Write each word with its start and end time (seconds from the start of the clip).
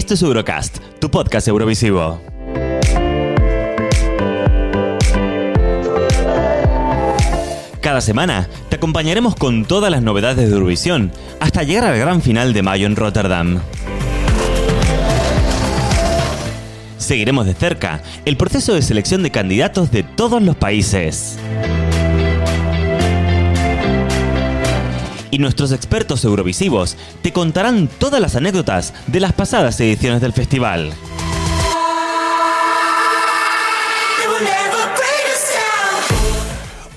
Esto 0.00 0.14
es 0.14 0.22
Eurocast, 0.22 0.78
tu 0.98 1.10
podcast 1.10 1.46
Eurovisivo. 1.46 2.22
Cada 7.82 8.00
semana 8.00 8.48
te 8.70 8.76
acompañaremos 8.76 9.36
con 9.36 9.66
todas 9.66 9.90
las 9.90 10.00
novedades 10.00 10.48
de 10.48 10.54
Eurovisión 10.54 11.12
hasta 11.38 11.64
llegar 11.64 11.84
al 11.84 11.98
gran 11.98 12.22
final 12.22 12.54
de 12.54 12.62
mayo 12.62 12.86
en 12.86 12.96
Rotterdam. 12.96 13.60
Seguiremos 16.96 17.44
de 17.44 17.52
cerca 17.52 18.00
el 18.24 18.38
proceso 18.38 18.72
de 18.72 18.80
selección 18.80 19.22
de 19.22 19.30
candidatos 19.30 19.90
de 19.90 20.02
todos 20.02 20.42
los 20.42 20.56
países. 20.56 21.36
Y 25.30 25.38
nuestros 25.38 25.72
expertos 25.72 26.24
eurovisivos 26.24 26.96
te 27.22 27.32
contarán 27.32 27.88
todas 27.88 28.20
las 28.20 28.36
anécdotas 28.36 28.94
de 29.06 29.20
las 29.20 29.32
pasadas 29.32 29.80
ediciones 29.80 30.20
del 30.20 30.32
festival. 30.32 30.92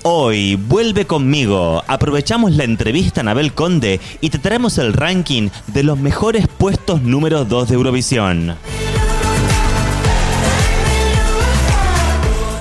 Hoy, 0.06 0.56
vuelve 0.56 1.06
conmigo. 1.06 1.82
Aprovechamos 1.86 2.52
la 2.52 2.64
entrevista 2.64 3.20
a 3.20 3.22
Anabel 3.22 3.54
Conde 3.54 4.00
y 4.20 4.28
te 4.28 4.38
traemos 4.38 4.76
el 4.76 4.92
ranking 4.92 5.48
de 5.68 5.82
los 5.82 5.98
mejores 5.98 6.46
puestos 6.46 7.00
número 7.00 7.46
2 7.46 7.68
de 7.70 7.74
Eurovisión. 7.74 8.56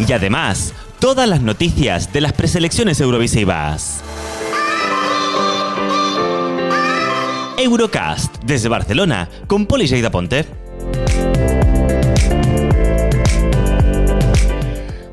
Y 0.08 0.12
además, 0.14 0.74
todas 1.00 1.28
las 1.28 1.42
noticias 1.42 2.14
de 2.14 2.22
las 2.22 2.32
preselecciones 2.32 3.02
eurovisivas. 3.02 4.02
Eurocast 7.58 8.38
desde 8.44 8.70
Barcelona 8.70 9.30
con 9.48 9.66
Poli 9.66 9.86
Lleida 9.86 10.10
Ponte. 10.10 10.46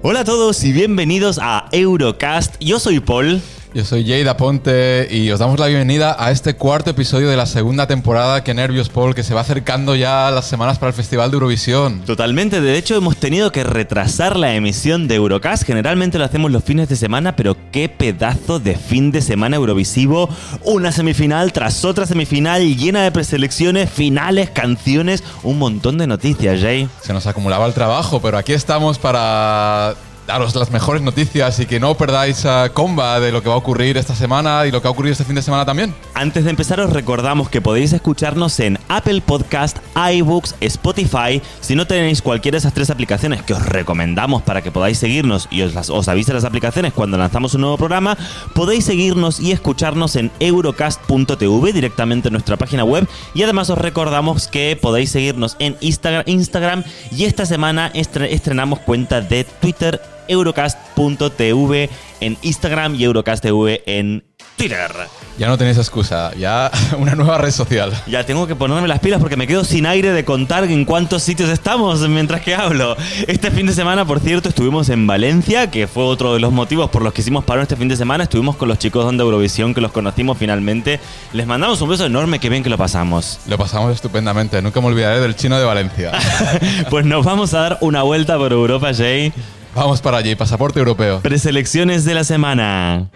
Hola 0.02 0.20
a 0.20 0.24
todos 0.24 0.64
y 0.64 0.72
bienvenidos 0.72 1.38
a 1.40 1.68
Eurocast. 1.72 2.56
Yo 2.60 2.78
soy 2.78 3.00
Paul. 3.00 3.40
Yo 3.72 3.84
soy 3.84 4.04
Jade 4.04 4.34
Ponte 4.34 5.06
y 5.12 5.30
os 5.30 5.38
damos 5.38 5.60
la 5.60 5.68
bienvenida 5.68 6.16
a 6.18 6.32
este 6.32 6.54
cuarto 6.54 6.90
episodio 6.90 7.30
de 7.30 7.36
la 7.36 7.46
segunda 7.46 7.86
temporada. 7.86 8.42
Qué 8.42 8.52
nervios, 8.52 8.88
Paul, 8.88 9.14
que 9.14 9.22
se 9.22 9.32
va 9.32 9.42
acercando 9.42 9.94
ya 9.94 10.28
las 10.32 10.46
semanas 10.46 10.80
para 10.80 10.88
el 10.88 10.94
Festival 10.94 11.30
de 11.30 11.36
Eurovisión. 11.36 12.00
Totalmente, 12.00 12.60
de 12.60 12.76
hecho 12.76 12.96
hemos 12.96 13.16
tenido 13.18 13.52
que 13.52 13.62
retrasar 13.62 14.36
la 14.36 14.54
emisión 14.54 15.06
de 15.06 15.14
Eurocast. 15.14 15.62
Generalmente 15.62 16.18
lo 16.18 16.24
hacemos 16.24 16.50
los 16.50 16.64
fines 16.64 16.88
de 16.88 16.96
semana, 16.96 17.36
pero 17.36 17.56
qué 17.70 17.88
pedazo 17.88 18.58
de 18.58 18.74
fin 18.74 19.12
de 19.12 19.22
semana 19.22 19.54
Eurovisivo. 19.54 20.28
Una 20.64 20.90
semifinal 20.90 21.52
tras 21.52 21.84
otra 21.84 22.06
semifinal 22.06 22.76
llena 22.76 23.04
de 23.04 23.12
preselecciones, 23.12 23.88
finales, 23.88 24.50
canciones, 24.50 25.22
un 25.44 25.60
montón 25.60 25.96
de 25.96 26.08
noticias, 26.08 26.60
Jay. 26.60 26.88
Se 27.02 27.12
nos 27.12 27.28
acumulaba 27.28 27.66
el 27.66 27.74
trabajo, 27.74 28.20
pero 28.20 28.36
aquí 28.36 28.52
estamos 28.52 28.98
para 28.98 29.94
daros 30.30 30.54
las 30.54 30.70
mejores 30.70 31.02
noticias 31.02 31.58
y 31.58 31.66
que 31.66 31.80
no 31.80 31.96
perdáis 31.96 32.46
a 32.46 32.68
comba 32.68 33.18
de 33.18 33.32
lo 33.32 33.42
que 33.42 33.48
va 33.48 33.56
a 33.56 33.58
ocurrir 33.58 33.96
esta 33.96 34.14
semana 34.14 34.64
y 34.64 34.70
lo 34.70 34.80
que 34.80 34.86
ha 34.86 34.90
ocurrido 34.92 35.10
este 35.10 35.24
fin 35.24 35.34
de 35.34 35.42
semana 35.42 35.64
también. 35.64 35.92
Antes 36.14 36.44
de 36.44 36.50
empezar 36.50 36.78
os 36.78 36.92
recordamos 36.92 37.48
que 37.48 37.60
podéis 37.60 37.92
escucharnos 37.92 38.60
en 38.60 38.78
Apple 38.88 39.22
Podcast, 39.22 39.78
iBooks, 39.96 40.54
Spotify. 40.60 41.42
Si 41.60 41.74
no 41.74 41.84
tenéis 41.84 42.22
cualquiera 42.22 42.54
de 42.54 42.58
esas 42.60 42.72
tres 42.72 42.90
aplicaciones 42.90 43.42
que 43.42 43.54
os 43.54 43.66
recomendamos 43.66 44.42
para 44.42 44.62
que 44.62 44.70
podáis 44.70 44.98
seguirnos 44.98 45.48
y 45.50 45.62
os, 45.62 45.90
os 45.90 46.06
avise 46.06 46.32
las 46.32 46.44
aplicaciones 46.44 46.92
cuando 46.92 47.18
lanzamos 47.18 47.54
un 47.54 47.62
nuevo 47.62 47.76
programa, 47.76 48.16
podéis 48.54 48.84
seguirnos 48.84 49.40
y 49.40 49.50
escucharnos 49.50 50.14
en 50.14 50.30
eurocast.tv 50.38 51.72
directamente 51.72 52.28
en 52.28 52.34
nuestra 52.34 52.56
página 52.56 52.84
web 52.84 53.08
y 53.34 53.42
además 53.42 53.68
os 53.68 53.78
recordamos 53.78 54.46
que 54.46 54.78
podéis 54.80 55.10
seguirnos 55.10 55.56
en 55.58 55.76
Instagram, 55.80 56.22
Instagram 56.26 56.84
y 57.10 57.24
esta 57.24 57.46
semana 57.46 57.90
estrenamos 57.94 58.78
cuenta 58.78 59.20
de 59.20 59.42
Twitter 59.42 60.00
eurocast.tv 60.30 61.90
en 62.20 62.36
Instagram 62.42 62.94
y 62.94 63.04
eurocast.tv 63.04 63.82
en 63.86 64.24
Twitter. 64.56 64.90
Ya 65.38 65.48
no 65.48 65.56
tenéis 65.56 65.78
excusa, 65.78 66.32
ya 66.36 66.70
una 66.98 67.14
nueva 67.14 67.38
red 67.38 67.50
social. 67.50 67.92
Ya 68.06 68.26
tengo 68.26 68.46
que 68.46 68.54
ponerme 68.54 68.88
las 68.88 69.00
pilas 69.00 69.20
porque 69.20 69.36
me 69.36 69.46
quedo 69.46 69.64
sin 69.64 69.86
aire 69.86 70.12
de 70.12 70.24
contar 70.24 70.64
en 70.64 70.84
cuántos 70.84 71.22
sitios 71.22 71.48
estamos 71.48 72.06
mientras 72.08 72.42
que 72.42 72.54
hablo. 72.54 72.94
Este 73.26 73.50
fin 73.50 73.66
de 73.66 73.72
semana, 73.72 74.04
por 74.04 74.20
cierto, 74.20 74.50
estuvimos 74.50 74.90
en 74.90 75.06
Valencia, 75.06 75.70
que 75.70 75.86
fue 75.86 76.04
otro 76.04 76.34
de 76.34 76.40
los 76.40 76.52
motivos 76.52 76.90
por 76.90 77.00
los 77.00 77.14
que 77.14 77.22
hicimos 77.22 77.44
paro 77.44 77.62
este 77.62 77.76
fin 77.76 77.88
de 77.88 77.96
semana. 77.96 78.24
Estuvimos 78.24 78.56
con 78.56 78.68
los 78.68 78.78
chicos 78.78 79.10
de 79.10 79.16
Eurovisión, 79.16 79.72
que 79.72 79.80
los 79.80 79.92
conocimos 79.92 80.36
finalmente. 80.36 81.00
Les 81.32 81.46
mandamos 81.46 81.80
un 81.80 81.88
beso 81.88 82.04
enorme, 82.04 82.38
que 82.38 82.50
bien 82.50 82.62
que 82.62 82.68
lo 82.68 82.76
pasamos. 82.76 83.40
Lo 83.46 83.56
pasamos 83.56 83.94
estupendamente, 83.94 84.60
nunca 84.60 84.80
me 84.82 84.88
olvidaré 84.88 85.20
del 85.20 85.36
chino 85.36 85.58
de 85.58 85.64
Valencia. 85.64 86.12
pues 86.90 87.06
nos 87.06 87.24
vamos 87.24 87.54
a 87.54 87.60
dar 87.60 87.78
una 87.80 88.02
vuelta 88.02 88.36
por 88.36 88.52
Europa, 88.52 88.92
Jay. 88.92 89.32
Vamos 89.74 90.00
para 90.00 90.18
allí, 90.18 90.34
pasaporte 90.34 90.78
europeo. 90.78 91.20
Preselecciones 91.20 92.04
de 92.04 92.14
la 92.14 92.24
semana. 92.24 93.08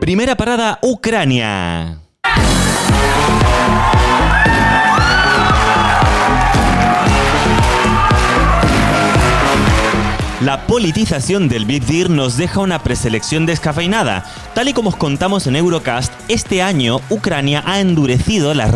Primera 0.00 0.36
parada, 0.36 0.78
Ucrania. 0.82 2.05
La 10.46 10.64
politización 10.68 11.48
del 11.48 11.64
Big 11.64 11.84
Deal 11.86 12.14
nos 12.14 12.36
deja 12.36 12.60
una 12.60 12.78
preselección 12.78 13.46
descafeinada. 13.46 14.22
Tal 14.54 14.68
y 14.68 14.74
como 14.74 14.90
os 14.90 14.96
contamos 14.96 15.48
en 15.48 15.56
Eurocast, 15.56 16.12
este 16.28 16.62
año 16.62 17.00
Ucrania 17.10 17.64
ha 17.66 17.80
endurecido 17.80 18.54
las, 18.54 18.72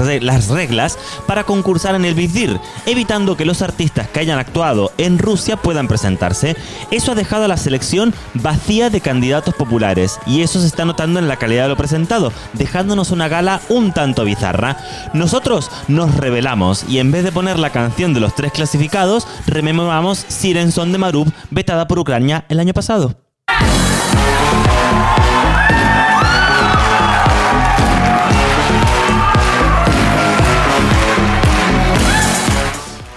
reglas 0.48 0.98
para 1.28 1.44
concursar 1.44 1.94
en 1.94 2.04
el 2.04 2.16
Big 2.16 2.32
Deal, 2.32 2.60
evitando 2.86 3.36
que 3.36 3.44
los 3.44 3.62
artistas 3.62 4.08
que 4.08 4.18
hayan 4.18 4.40
actuado 4.40 4.90
en 4.98 5.20
Rusia 5.20 5.58
puedan 5.58 5.86
presentarse. 5.86 6.56
Eso 6.90 7.12
ha 7.12 7.14
dejado 7.14 7.44
a 7.44 7.48
la 7.48 7.56
selección 7.56 8.14
vacía 8.34 8.90
de 8.90 9.00
candidatos 9.00 9.54
populares 9.54 10.18
y 10.26 10.42
eso 10.42 10.60
se 10.60 10.66
está 10.66 10.84
notando 10.84 11.20
en 11.20 11.28
la 11.28 11.36
calidad 11.36 11.62
de 11.62 11.68
lo 11.68 11.76
presentado, 11.76 12.32
dejándonos 12.54 13.12
una 13.12 13.28
gala 13.28 13.60
un 13.68 13.92
tanto 13.92 14.24
bizarra. 14.24 14.76
Nosotros 15.14 15.70
nos 15.86 16.16
revelamos 16.16 16.84
y 16.88 16.98
en 16.98 17.12
vez 17.12 17.22
de 17.22 17.30
poner 17.30 17.60
la 17.60 17.70
canción 17.70 18.12
de 18.12 18.18
los 18.18 18.34
tres 18.34 18.50
clasificados, 18.50 19.28
rememoramos 19.46 20.24
Siren 20.26 20.72
Son 20.72 20.90
de 20.90 20.98
Marub 20.98 21.32
vetada 21.60 21.86
por 21.86 21.98
Ucrania 21.98 22.46
el 22.48 22.58
año 22.58 22.72
pasado. 22.72 23.14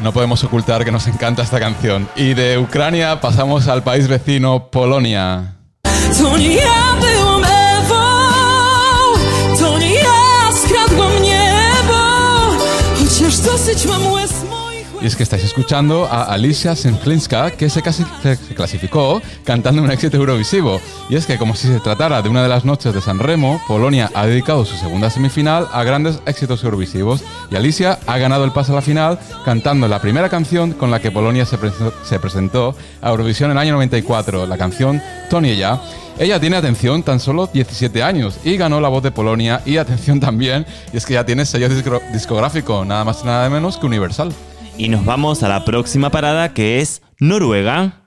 No 0.02 0.12
podemos 0.12 0.44
ocultar 0.44 0.84
que 0.84 0.92
nos 0.92 1.08
encanta 1.08 1.42
esta 1.42 1.62
canción. 1.62 2.10
Y 2.18 2.34
de 2.34 2.58
Ucrania 2.58 3.22
pasamos 3.22 3.70
al 3.70 3.84
país 3.84 4.10
vecino, 4.10 4.68
Polonia. 4.70 5.56
Y 15.04 15.08
es 15.08 15.18
que 15.18 15.24
estáis 15.24 15.44
escuchando 15.44 16.06
a 16.06 16.24
Alicia 16.24 16.78
Semplinska, 16.78 17.52
que 17.52 17.70
se, 17.70 17.82
casi, 17.82 18.06
clasificó 18.56 19.22
cantando 19.44 19.82
un 19.82 19.92
éxito 19.92 20.16
eurovisivo. 20.16 20.80
Y 21.10 21.18
es 21.18 21.26
que, 21.26 21.38
como 21.38 21.58
si 21.58 21.68
se 21.68 21.82
tratara 21.82 22.22
de 22.22 22.30
una 22.30 22.42
de 22.42 22.48
las 22.48 22.64
noches 22.64 22.94
de 22.94 23.02
San 23.02 23.20
Remo, 23.20 23.62
Polonia 23.68 24.10
ha 24.14 24.26
dedicado 24.26 24.64
su 24.64 24.78
segunda 24.78 25.10
semifinal 25.10 25.68
a 25.74 25.84
grandes 25.84 26.22
éxitos 26.26 26.64
eurovisivos. 26.64 27.22
Y 27.52 27.58
Alicia 27.58 28.00
ha 28.08 28.18
ganado 28.18 28.46
el 28.46 28.54
paso 28.54 28.72
a 28.72 28.76
la 28.76 28.82
final 28.82 29.20
cantando 29.44 29.90
la 29.90 30.00
primera 30.00 30.30
canción 30.30 30.72
con 30.72 30.90
la 30.90 31.02
que 31.02 31.12
Polonia 31.12 31.46
se, 31.46 31.58
se 32.06 32.20
presentó 32.22 32.74
a 33.02 33.10
Eurovisión 33.10 33.52
en 33.52 33.58
el 33.58 33.62
año 33.62 33.74
94, 33.74 34.48
la 34.48 34.58
canción 34.58 35.04
Tony 35.30 35.50
Ella. 35.50 35.82
Ella 36.18 36.40
tiene 36.40 36.56
atención 36.56 37.04
tan 37.04 37.20
solo 37.20 37.50
17 37.52 38.02
años 38.02 38.40
y 38.46 38.56
ganó 38.56 38.80
la 38.80 38.88
voz 38.88 39.04
de 39.04 39.12
Polonia 39.12 39.62
y 39.66 39.76
atención 39.76 40.22
también, 40.22 40.66
y 40.94 40.98
es 40.98 41.06
que 41.06 41.16
ya 41.16 41.26
tiene 41.26 41.46
sello 41.46 41.68
discográfico, 42.14 42.86
nada 42.86 43.04
más 43.04 43.22
y 43.24 43.26
nada 43.26 43.50
menos 43.50 43.78
que 43.78 43.86
Universal 43.86 44.32
y 44.78 44.90
nos 44.90 45.06
vamos 45.06 45.44
a 45.44 45.50
la 45.50 45.66
próxima 45.66 46.10
parada 46.10 46.54
que 46.54 46.82
es 46.82 47.02
Noruega. 47.20 48.04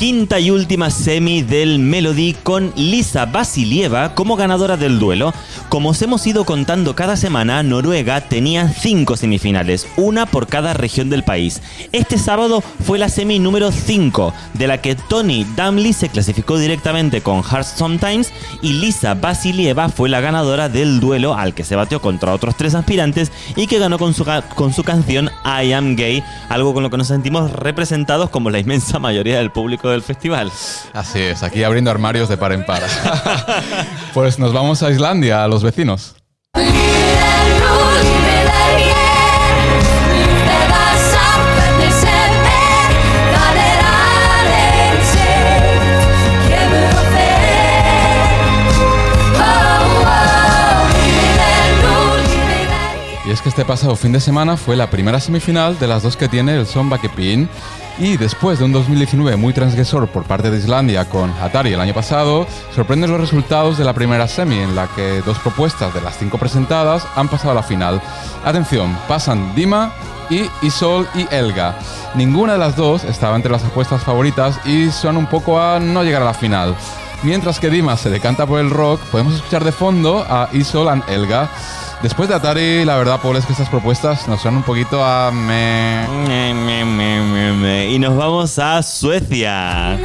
quinta 0.00 0.40
y 0.40 0.50
última 0.50 0.88
semi 0.88 1.42
del 1.42 1.78
Melody 1.78 2.32
con 2.42 2.72
Lisa 2.74 3.26
Vasilieva 3.26 4.14
como 4.14 4.34
ganadora 4.34 4.78
del 4.78 4.98
duelo. 4.98 5.34
Como 5.70 5.90
os 5.90 6.02
hemos 6.02 6.26
ido 6.26 6.44
contando 6.44 6.96
cada 6.96 7.14
semana, 7.14 7.62
Noruega 7.62 8.22
tenía 8.22 8.68
cinco 8.70 9.16
semifinales, 9.16 9.86
una 9.96 10.26
por 10.26 10.48
cada 10.48 10.74
región 10.74 11.10
del 11.10 11.22
país. 11.22 11.62
Este 11.92 12.18
sábado 12.18 12.60
fue 12.84 12.98
la 12.98 13.08
semi 13.08 13.38
número 13.38 13.70
5, 13.70 14.34
de 14.54 14.66
la 14.66 14.78
que 14.78 14.96
Tony 14.96 15.46
Damley 15.54 15.92
se 15.92 16.08
clasificó 16.08 16.58
directamente 16.58 17.20
con 17.20 17.44
Hearts 17.44 17.74
Sometimes 17.76 18.32
y 18.62 18.72
Lisa 18.72 19.14
Vasilieva 19.14 19.90
fue 19.90 20.08
la 20.08 20.20
ganadora 20.20 20.68
del 20.68 20.98
duelo 20.98 21.36
al 21.36 21.54
que 21.54 21.62
se 21.62 21.76
batió 21.76 22.00
contra 22.00 22.34
otros 22.34 22.56
tres 22.56 22.74
aspirantes 22.74 23.30
y 23.54 23.68
que 23.68 23.78
ganó 23.78 23.96
con 23.96 24.12
su, 24.12 24.26
con 24.56 24.72
su 24.72 24.82
canción 24.82 25.30
I 25.44 25.72
Am 25.72 25.94
Gay, 25.94 26.24
algo 26.48 26.74
con 26.74 26.82
lo 26.82 26.90
que 26.90 26.96
nos 26.96 27.06
sentimos 27.06 27.52
representados 27.52 28.28
como 28.30 28.50
la 28.50 28.58
inmensa 28.58 28.98
mayoría 28.98 29.38
del 29.38 29.52
público 29.52 29.88
del 29.88 30.02
festival. 30.02 30.50
Así 30.94 31.20
es, 31.20 31.44
aquí 31.44 31.62
abriendo 31.62 31.92
armarios 31.92 32.28
de 32.28 32.36
par 32.36 32.50
en 32.50 32.66
par. 32.66 32.82
pues 34.14 34.40
nos 34.40 34.52
vamos 34.52 34.82
a 34.82 34.90
Islandia, 34.90 35.44
a 35.44 35.48
los 35.48 35.59
vecinos. 35.62 36.14
Este 53.50 53.64
pasado 53.64 53.96
fin 53.96 54.12
de 54.12 54.20
semana 54.20 54.56
fue 54.56 54.76
la 54.76 54.90
primera 54.90 55.18
semifinal 55.18 55.76
de 55.76 55.88
las 55.88 56.04
dos 56.04 56.16
que 56.16 56.28
tiene 56.28 56.54
el 56.56 56.66
Son 56.66 56.88
Bakepin. 56.88 57.48
Y 57.98 58.16
después 58.16 58.60
de 58.60 58.64
un 58.64 58.70
2019 58.70 59.36
muy 59.36 59.52
transgresor 59.52 60.06
por 60.06 60.22
parte 60.22 60.52
de 60.52 60.58
Islandia 60.58 61.08
con 61.08 61.32
Atari 61.32 61.72
el 61.72 61.80
año 61.80 61.92
pasado, 61.92 62.46
sorprenden 62.72 63.10
los 63.10 63.20
resultados 63.20 63.76
de 63.76 63.84
la 63.84 63.92
primera 63.92 64.28
semi, 64.28 64.60
en 64.60 64.76
la 64.76 64.86
que 64.86 65.20
dos 65.22 65.36
propuestas 65.40 65.92
de 65.92 66.00
las 66.00 66.16
cinco 66.16 66.38
presentadas 66.38 67.04
han 67.16 67.26
pasado 67.26 67.50
a 67.50 67.54
la 67.54 67.64
final. 67.64 68.00
Atención, 68.44 68.96
pasan 69.08 69.52
Dima 69.56 69.92
y 70.30 70.48
Isol 70.62 71.08
y 71.16 71.26
Elga. 71.34 71.76
Ninguna 72.14 72.52
de 72.52 72.60
las 72.60 72.76
dos 72.76 73.02
estaba 73.02 73.34
entre 73.34 73.50
las 73.50 73.64
apuestas 73.64 74.04
favoritas 74.04 74.64
y 74.64 74.90
son 74.90 75.16
un 75.16 75.26
poco 75.26 75.60
a 75.60 75.80
no 75.80 76.04
llegar 76.04 76.22
a 76.22 76.26
la 76.26 76.34
final. 76.34 76.76
Mientras 77.24 77.58
que 77.58 77.68
Dima 77.68 77.96
se 77.96 78.10
decanta 78.10 78.46
por 78.46 78.60
el 78.60 78.70
rock, 78.70 79.00
podemos 79.10 79.34
escuchar 79.34 79.64
de 79.64 79.72
fondo 79.72 80.24
a 80.28 80.48
Isol 80.52 81.02
y 81.08 81.12
Elga. 81.12 81.50
Después 82.02 82.30
de 82.30 82.34
Atari, 82.34 82.84
la 82.86 82.96
verdad, 82.96 83.20
Paul, 83.22 83.36
es 83.36 83.44
que 83.44 83.52
estas 83.52 83.68
propuestas 83.68 84.26
nos 84.26 84.40
suenan 84.40 84.58
un 84.58 84.64
poquito 84.64 85.04
a 85.04 85.30
me... 85.30 86.06
Y 87.90 87.98
nos 87.98 88.16
vamos 88.16 88.58
a 88.58 88.82
Suecia. 88.82 89.98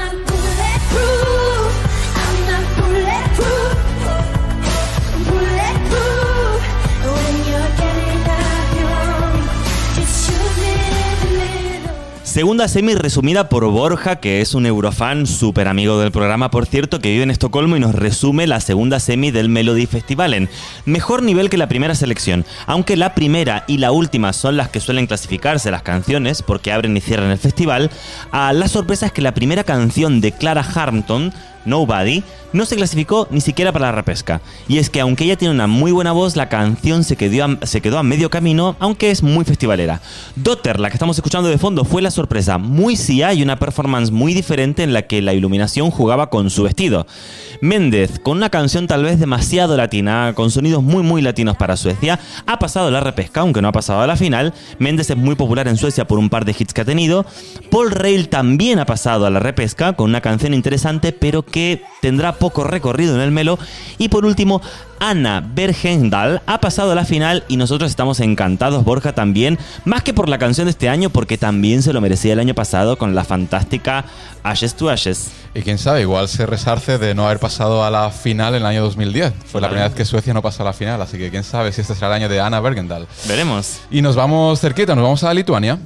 Segunda 12.35 12.67
semi 12.67 12.95
resumida 12.95 13.47
por 13.47 13.63
Borja, 13.71 14.17
que 14.17 14.41
es 14.41 14.55
un 14.55 14.65
eurofan 14.65 15.25
súper 15.25 15.69
amigo 15.69 15.97
del 16.01 16.11
programa, 16.11 16.51
por 16.51 16.65
cierto, 16.65 16.99
que 16.99 17.09
vive 17.09 17.23
en 17.23 17.31
Estocolmo 17.31 17.77
y 17.77 17.79
nos 17.79 17.95
resume 17.95 18.45
la 18.45 18.59
segunda 18.59 18.99
semi 18.99 19.31
del 19.31 19.47
Melody 19.47 19.85
Festivalen. 19.85 20.49
Mejor 20.83 21.23
nivel 21.23 21.49
que 21.49 21.55
la 21.55 21.69
primera 21.69 21.95
selección, 21.95 22.45
aunque 22.65 22.97
la 22.97 23.15
primera 23.15 23.63
y 23.67 23.77
la 23.77 23.93
última 23.93 24.33
son 24.33 24.57
las 24.57 24.67
que 24.67 24.81
suelen 24.81 25.07
clasificarse 25.07 25.71
las 25.71 25.83
canciones, 25.83 26.41
porque 26.41 26.73
abren 26.73 26.97
y 26.97 26.99
cierran 26.99 27.31
el 27.31 27.37
festival, 27.37 27.89
a 28.33 28.51
la 28.51 28.67
sorpresa 28.67 29.05
es 29.05 29.13
que 29.13 29.21
la 29.21 29.33
primera 29.33 29.63
canción 29.63 30.19
de 30.19 30.33
Clara 30.33 30.65
Harmton 30.75 31.31
Nobody, 31.65 32.23
no 32.53 32.65
se 32.65 32.75
clasificó 32.75 33.27
ni 33.31 33.41
siquiera 33.41 33.71
para 33.71 33.87
la 33.87 33.91
repesca. 33.91 34.41
Y 34.67 34.77
es 34.77 34.89
que 34.89 35.01
aunque 35.01 35.25
ella 35.25 35.35
tiene 35.35 35.53
una 35.53 35.67
muy 35.67 35.91
buena 35.91 36.11
voz, 36.11 36.35
la 36.35 36.47
canción 36.47 37.03
se 37.03 37.17
quedó 37.17 37.99
a, 37.99 38.03
medio 38.03 38.29
camino, 38.29 38.75
aunque 38.79 39.11
es 39.11 39.23
muy 39.23 39.45
festivalera. 39.45 40.01
Dotter, 40.35 40.79
la 40.79 40.89
que 40.89 40.95
estamos 40.95 41.17
escuchando 41.17 41.49
de 41.49 41.57
fondo, 41.57 41.83
fue 41.83 42.01
la 42.01 42.11
sorpresa. 42.11 42.57
Muy 42.57 42.95
Sia 42.95 43.33
y 43.33 43.43
una 43.43 43.59
performance 43.59 44.11
muy 44.11 44.33
diferente 44.33 44.83
en 44.83 44.93
la 44.93 45.03
que 45.03 45.21
la 45.21 45.33
iluminación 45.33 45.91
jugaba 45.91 46.29
con 46.29 46.49
su 46.49 46.63
vestido. 46.63 47.07
Méndez, 47.61 48.19
con 48.19 48.37
una 48.37 48.49
canción 48.49 48.87
tal 48.87 49.03
vez 49.03 49.19
demasiado 49.19 49.75
latina, 49.75 50.33
con 50.35 50.51
sonidos 50.51 50.83
muy 50.83 51.03
muy 51.03 51.21
latinos 51.21 51.57
para 51.57 51.77
Suecia, 51.77 52.19
ha 52.45 52.59
pasado 52.59 52.91
la 52.91 52.99
repesca, 52.99 53.41
aunque 53.41 53.61
no 53.61 53.67
ha 53.67 53.73
pasado 53.73 54.01
a 54.01 54.07
la 54.07 54.15
final. 54.15 54.53
Méndez 54.79 55.09
es 55.09 55.17
muy 55.17 55.35
popular 55.35 55.67
en 55.67 55.77
Suecia 55.77 56.07
por 56.07 56.19
un 56.19 56.29
par 56.29 56.45
de 56.45 56.55
hits 56.57 56.73
que 56.73 56.81
ha 56.81 56.85
tenido. 56.85 57.25
Paul 57.69 57.91
Rail 57.91 58.29
también 58.29 58.79
ha 58.79 58.85
pasado 58.85 59.25
a 59.25 59.29
la 59.29 59.39
repesca 59.39 59.93
con 59.93 60.09
una 60.09 60.21
canción 60.21 60.53
interesante, 60.53 61.11
pero 61.11 61.43
que 61.43 61.54
tendrá 62.01 62.33
poco 62.33 62.63
recorrido 62.63 63.15
en 63.15 63.21
el 63.21 63.31
Melo. 63.31 63.57
Y 63.97 64.09
por 64.09 64.25
último, 64.25 64.61
Ana 64.99 65.41
Bergendal 65.41 66.41
ha 66.45 66.59
pasado 66.59 66.91
a 66.91 66.95
la 66.95 67.05
final 67.05 67.43
y 67.47 67.57
nosotros 67.57 67.89
estamos 67.89 68.19
encantados, 68.19 68.83
Borja 68.83 69.13
también, 69.13 69.57
más 69.83 70.03
que 70.03 70.13
por 70.13 70.29
la 70.29 70.37
canción 70.37 70.65
de 70.65 70.71
este 70.71 70.89
año, 70.89 71.09
porque 71.09 71.37
también 71.37 71.81
se 71.81 71.93
lo 71.93 72.01
merecía 72.01 72.33
el 72.33 72.39
año 72.39 72.53
pasado 72.53 72.97
con 72.97 73.15
la 73.15 73.23
fantástica 73.23 74.05
Ashes 74.43 74.75
to 74.75 74.89
Ashes. 74.89 75.31
Y 75.53 75.61
quién 75.61 75.77
sabe, 75.77 76.01
igual 76.01 76.27
se 76.27 76.45
resarce 76.45 76.97
de 76.97 77.15
no 77.15 77.25
haber 77.25 77.39
pasado 77.39 77.83
a 77.83 77.89
la 77.89 78.11
final 78.11 78.55
en 78.55 78.61
el 78.61 78.65
año 78.67 78.83
2010. 78.83 79.33
Fue 79.45 79.61
la 79.61 79.67
primera 79.67 79.87
vez 79.87 79.97
que 79.97 80.05
Suecia 80.05 80.33
no 80.33 80.41
pasó 80.41 80.63
a 80.63 80.65
la 80.65 80.73
final, 80.73 81.01
así 81.01 81.17
que 81.17 81.31
quién 81.31 81.43
sabe 81.43 81.71
si 81.71 81.81
este 81.81 81.95
será 81.95 82.07
el 82.07 82.13
año 82.13 82.29
de 82.29 82.41
Ana 82.41 82.59
Bergendal. 82.59 83.07
Veremos. 83.27 83.79
Y 83.89 84.01
nos 84.01 84.15
vamos 84.15 84.59
cerquita, 84.59 84.95
nos 84.95 85.03
vamos 85.03 85.23
a 85.23 85.33
Lituania. 85.33 85.79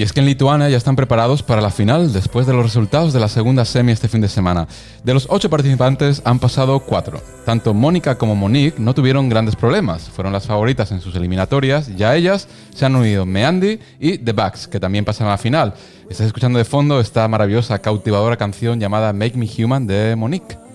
Y 0.00 0.02
es 0.02 0.14
que 0.14 0.20
en 0.20 0.24
Lituania 0.24 0.70
ya 0.70 0.78
están 0.78 0.96
preparados 0.96 1.42
para 1.42 1.60
la 1.60 1.68
final 1.68 2.10
después 2.10 2.46
de 2.46 2.54
los 2.54 2.62
resultados 2.62 3.12
de 3.12 3.20
la 3.20 3.28
segunda 3.28 3.66
semi 3.66 3.92
este 3.92 4.08
fin 4.08 4.22
de 4.22 4.30
semana. 4.30 4.66
De 5.04 5.12
los 5.12 5.26
ocho 5.28 5.50
participantes 5.50 6.22
han 6.24 6.38
pasado 6.38 6.80
cuatro. 6.80 7.20
Tanto 7.44 7.74
Mónica 7.74 8.16
como 8.16 8.34
Monique 8.34 8.80
no 8.80 8.94
tuvieron 8.94 9.28
grandes 9.28 9.56
problemas, 9.56 10.08
fueron 10.08 10.32
las 10.32 10.46
favoritas 10.46 10.90
en 10.90 11.02
sus 11.02 11.16
eliminatorias 11.16 11.90
y 11.90 12.02
a 12.02 12.16
ellas 12.16 12.48
se 12.74 12.86
han 12.86 12.96
unido 12.96 13.26
Meandi 13.26 13.78
y 13.98 14.16
The 14.16 14.32
Bugs, 14.32 14.68
que 14.68 14.80
también 14.80 15.04
pasan 15.04 15.26
a 15.26 15.32
la 15.32 15.36
final. 15.36 15.74
Estás 16.08 16.28
escuchando 16.28 16.58
de 16.58 16.64
fondo 16.64 16.98
esta 16.98 17.28
maravillosa, 17.28 17.80
cautivadora 17.80 18.38
canción 18.38 18.80
llamada 18.80 19.12
Make 19.12 19.36
Me 19.36 19.50
Human 19.62 19.86
de 19.86 20.16
Monique. 20.16 20.69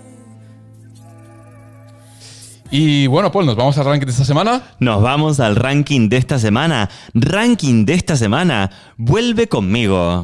Y 2.77 3.07
bueno, 3.07 3.31
pues 3.31 3.45
nos 3.45 3.55
vamos 3.55 3.77
al 3.77 3.85
ranking 3.85 4.05
de 4.05 4.11
esta 4.11 4.25
semana. 4.25 4.61
Nos 4.79 5.01
vamos 5.01 5.39
al 5.39 5.55
ranking 5.55 6.09
de 6.09 6.17
esta 6.17 6.39
semana. 6.39 6.89
Ranking 7.13 7.85
de 7.85 7.93
esta 7.93 8.17
semana. 8.17 8.69
Vuelve 8.97 9.47
conmigo. 9.47 10.23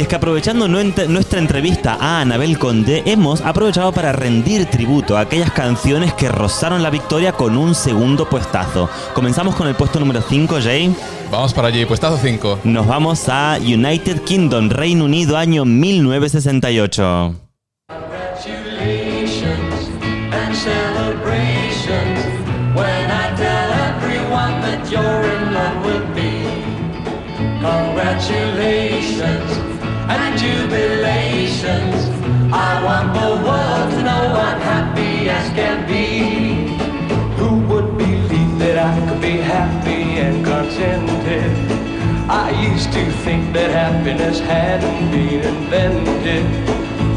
Y 0.00 0.04
es 0.04 0.08
que 0.08 0.16
aprovechando 0.16 0.66
nuestra 0.66 1.38
entrevista 1.38 1.98
a 2.00 2.22
Anabel 2.22 2.58
Conde, 2.58 3.02
hemos 3.04 3.42
aprovechado 3.42 3.92
para 3.92 4.12
rendir 4.12 4.64
tributo 4.64 5.18
a 5.18 5.20
aquellas 5.20 5.50
canciones 5.50 6.14
que 6.14 6.30
rozaron 6.30 6.82
la 6.82 6.88
victoria 6.88 7.32
con 7.32 7.58
un 7.58 7.74
segundo 7.74 8.26
puestazo. 8.26 8.88
Comenzamos 9.12 9.54
con 9.56 9.68
el 9.68 9.74
puesto 9.74 10.00
número 10.00 10.22
5, 10.22 10.56
Jay. 10.62 10.96
Vamos 11.30 11.52
para 11.52 11.68
allí, 11.68 11.84
puestazo 11.84 12.16
5. 12.16 12.60
Nos 12.64 12.86
vamos 12.86 13.28
a 13.28 13.58
United 13.60 14.22
Kingdom, 14.22 14.70
Reino 14.70 15.04
Unido, 15.04 15.36
año 15.36 15.66
1968. 15.66 17.34
Congratulations. 27.60 29.69
And 30.10 30.38
jubilations. 30.38 32.00
I 32.52 32.82
want 32.84 33.14
the 33.14 33.30
world 33.46 33.90
to 33.94 34.02
know 34.02 34.24
I'm 34.46 34.60
happy 34.60 35.30
as 35.30 35.46
can 35.58 35.86
be. 35.86 36.74
Who 37.38 37.50
would 37.68 37.96
believe 37.96 38.58
that 38.58 38.76
I 38.78 38.90
could 39.06 39.20
be 39.20 39.36
happy 39.54 40.02
and 40.24 40.44
contented? 40.44 41.50
I 42.28 42.50
used 42.70 42.92
to 42.92 43.04
think 43.24 43.52
that 43.54 43.70
happiness 43.70 44.40
hadn't 44.40 45.10
been 45.12 45.42
invented. 45.52 46.44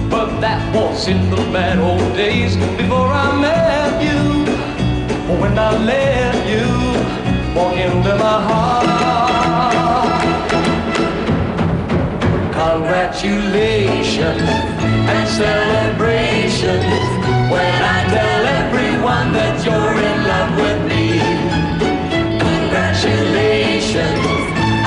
But 0.09 0.39
that 0.41 0.61
was 0.75 1.07
in 1.07 1.29
the 1.31 1.37
bad 1.51 1.79
old 1.79 2.15
days 2.15 2.55
before 2.77 3.11
I 3.25 3.27
met 3.41 3.93
you. 4.07 4.21
When 5.41 5.57
I 5.57 5.71
let 5.91 6.35
you 6.53 6.65
walk 7.55 7.75
into 7.75 8.15
my 8.17 8.37
heart. 8.47 9.02
Congratulations 12.73 14.41
and 15.11 15.27
celebrations 15.29 16.83
when 17.53 17.73
I 17.83 17.99
tell 18.09 18.45
everyone. 18.47 19.29
come 20.25 20.55
with 20.57 20.81
me. 20.89 21.03
Congratulations 22.39 24.25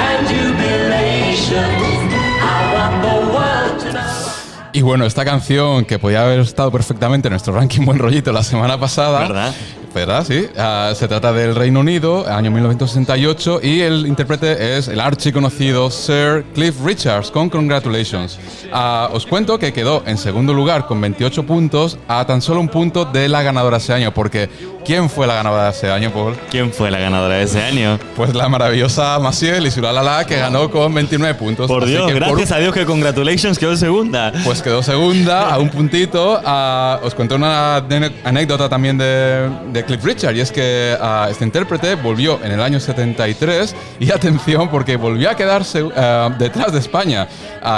and 0.06 0.18
jubilations. 0.26 2.10
I 2.42 2.58
want 2.74 2.94
the 3.06 3.16
world 3.32 3.78
to 3.82 3.88
know. 3.92 4.26
Y 4.72 4.82
bueno, 4.82 5.06
esta 5.06 5.24
canción 5.24 5.84
que 5.84 6.00
podía 6.00 6.22
haber 6.22 6.40
estado 6.40 6.72
perfectamente 6.72 7.28
en 7.28 7.32
nuestro 7.34 7.54
ranking 7.54 7.84
Buen 7.86 8.00
Rollito 8.00 8.32
la 8.32 8.42
semana 8.42 8.80
pasada. 8.80 9.20
¿Verdad? 9.20 9.54
¿Verdad? 9.96 10.26
Sí. 10.28 10.46
Ah, 10.58 10.92
se 10.94 11.08
trata 11.08 11.32
del 11.32 11.54
Reino 11.54 11.80
Unido, 11.80 12.26
año 12.28 12.50
1968, 12.50 13.60
y 13.62 13.80
el 13.80 14.06
intérprete 14.06 14.76
es 14.76 14.88
el 14.88 15.00
archiconocido 15.00 15.90
Sir 15.90 16.44
Cliff 16.52 16.74
Richards 16.84 17.30
con 17.30 17.48
Congratulations. 17.48 18.38
Ah, 18.70 19.08
os 19.10 19.24
cuento 19.24 19.58
que 19.58 19.72
quedó 19.72 20.02
en 20.04 20.18
segundo 20.18 20.52
lugar 20.52 20.86
con 20.86 21.00
28 21.00 21.46
puntos 21.46 21.98
a 22.08 22.26
tan 22.26 22.42
solo 22.42 22.60
un 22.60 22.68
punto 22.68 23.06
de 23.06 23.30
la 23.30 23.42
ganadora 23.42 23.78
ese 23.78 23.94
año, 23.94 24.12
porque 24.12 24.50
¿quién 24.86 25.10
fue 25.10 25.26
la 25.26 25.34
ganadora 25.34 25.64
de 25.64 25.70
ese 25.70 25.90
año, 25.90 26.10
Paul? 26.12 26.36
¿Quién 26.50 26.72
fue 26.72 26.90
la 26.90 26.98
ganadora 26.98 27.34
de 27.36 27.42
ese 27.42 27.60
año? 27.62 27.98
Pues 28.14 28.34
la 28.34 28.48
maravillosa 28.48 29.18
Maciel 29.18 29.66
y 29.66 29.70
Suralala, 29.70 30.24
que 30.24 30.36
ganó 30.36 30.70
con 30.70 30.94
29 30.94 31.34
puntos. 31.34 31.66
Por 31.66 31.82
Así 31.82 31.92
Dios, 31.92 32.06
que 32.06 32.18
por- 32.20 32.28
gracias 32.28 32.52
a 32.52 32.58
Dios 32.58 32.72
que 32.72 32.86
Congratulations 32.86 33.58
quedó 33.58 33.76
segunda. 33.76 34.32
Pues 34.44 34.62
quedó 34.62 34.82
segunda 34.82 35.50
a 35.54 35.58
un 35.58 35.68
puntito. 35.68 36.40
Ah, 36.44 37.00
os 37.02 37.14
cuento 37.14 37.34
una 37.34 37.82
anécdota 38.24 38.68
también 38.68 38.96
de, 38.96 39.50
de 39.72 39.84
Cliff 39.84 40.04
Richard 40.04 40.36
y 40.36 40.40
es 40.40 40.52
que 40.52 40.96
ah, 41.00 41.28
este 41.30 41.44
intérprete 41.44 41.96
volvió 41.96 42.38
en 42.44 42.52
el 42.52 42.62
año 42.62 42.78
73 42.78 43.74
y 43.98 44.10
atención 44.12 44.68
porque 44.68 44.96
volvió 44.96 45.30
a 45.30 45.34
quedarse 45.34 45.84
ah, 45.96 46.30
detrás 46.38 46.72
de 46.72 46.78
España. 46.78 47.26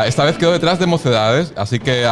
Esta 0.07 0.25
vez 0.25 0.37
quedó 0.37 0.53
detrás 0.53 0.79
de 0.79 0.87
Mocedades, 0.87 1.53
así 1.57 1.79
que 1.79 2.07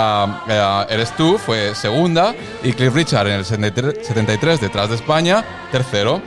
Eres 0.88 1.14
tú 1.16 1.38
fue 1.38 1.74
segunda 1.74 2.34
y 2.62 2.72
Cliff 2.72 2.94
Richard 2.94 3.26
en 3.26 3.34
el 3.34 3.44
73 3.44 3.96
73 4.06 4.60
detrás 4.86 4.90
de 4.90 4.96
España, 4.96 5.44
tercero. 5.72 6.22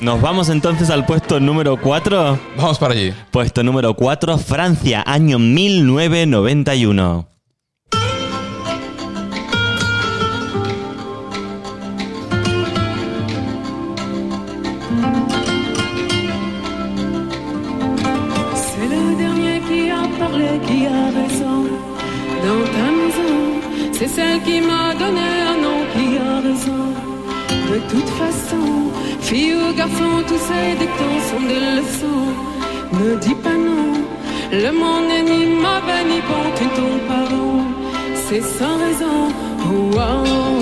Nos 0.00 0.20
vamos 0.20 0.48
entonces 0.48 0.90
al 0.90 1.06
puesto 1.06 1.40
número 1.40 1.76
4. 1.76 2.38
Vamos 2.56 2.78
para 2.78 2.94
allí. 2.94 3.12
Puesto 3.30 3.62
número 3.62 3.94
4, 3.94 4.38
Francia, 4.38 5.02
año 5.06 5.38
1991. 5.38 7.26
C'est 23.92 24.06
celle 24.06 24.40
qui 24.42 24.60
m'a 24.60 24.94
donné 24.94 25.28
un 25.50 25.60
nom, 25.60 25.84
qui 25.92 26.18
a 26.18 26.40
raison. 26.40 27.07
De 27.68 27.78
toute 27.90 28.08
façon, 28.22 28.90
fille 29.20 29.54
ou 29.54 29.74
garçon, 29.74 30.10
tous 30.26 30.42
ces 30.48 30.74
dictons 30.80 31.20
sont 31.28 31.44
des 31.46 31.60
leçons. 31.76 32.32
Ne 32.98 33.16
dis 33.16 33.34
pas 33.34 33.58
non, 33.68 33.92
le 34.50 34.70
monde 34.72 35.06
n'est 35.08 35.22
ni 35.22 35.46
mauvais 35.46 36.04
ni 36.10 36.20
bon, 36.28 36.44
tu 36.56 36.66
tombes. 36.76 36.98
C'est 38.14 38.42
sans 38.42 38.76
raison. 38.78 39.18
Wow. 39.70 40.58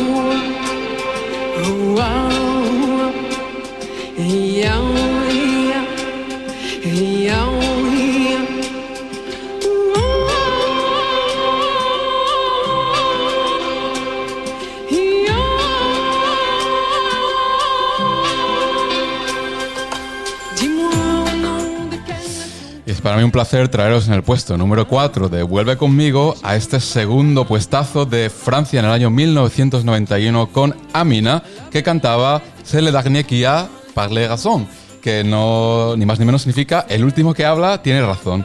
Para 23.06 23.18
mí 23.18 23.22
un 23.22 23.30
placer 23.30 23.68
traeros 23.68 24.08
en 24.08 24.14
el 24.14 24.24
puesto 24.24 24.56
número 24.58 24.88
4 24.88 25.28
de 25.28 25.44
Vuelve 25.44 25.76
conmigo 25.76 26.34
a 26.42 26.56
este 26.56 26.80
segundo 26.80 27.46
puestazo 27.46 28.04
de 28.04 28.30
Francia 28.30 28.80
en 28.80 28.86
el 28.86 28.90
año 28.90 29.10
1991 29.10 30.48
con 30.48 30.74
Amina, 30.92 31.40
que 31.70 31.84
cantaba 31.84 32.42
C'est 32.64 32.82
le 32.82 32.90
dernier 32.90 33.22
qui 33.22 33.44
a 33.44 33.68
parlé 33.94 34.26
raison, 34.26 34.66
que 35.06 35.22
no 35.22 35.94
ni 35.96 36.04
más 36.04 36.18
ni 36.18 36.24
menos 36.24 36.42
significa 36.42 36.84
el 36.88 37.04
último 37.04 37.32
que 37.32 37.46
habla 37.46 37.80
tiene 37.80 38.04
razón. 38.04 38.44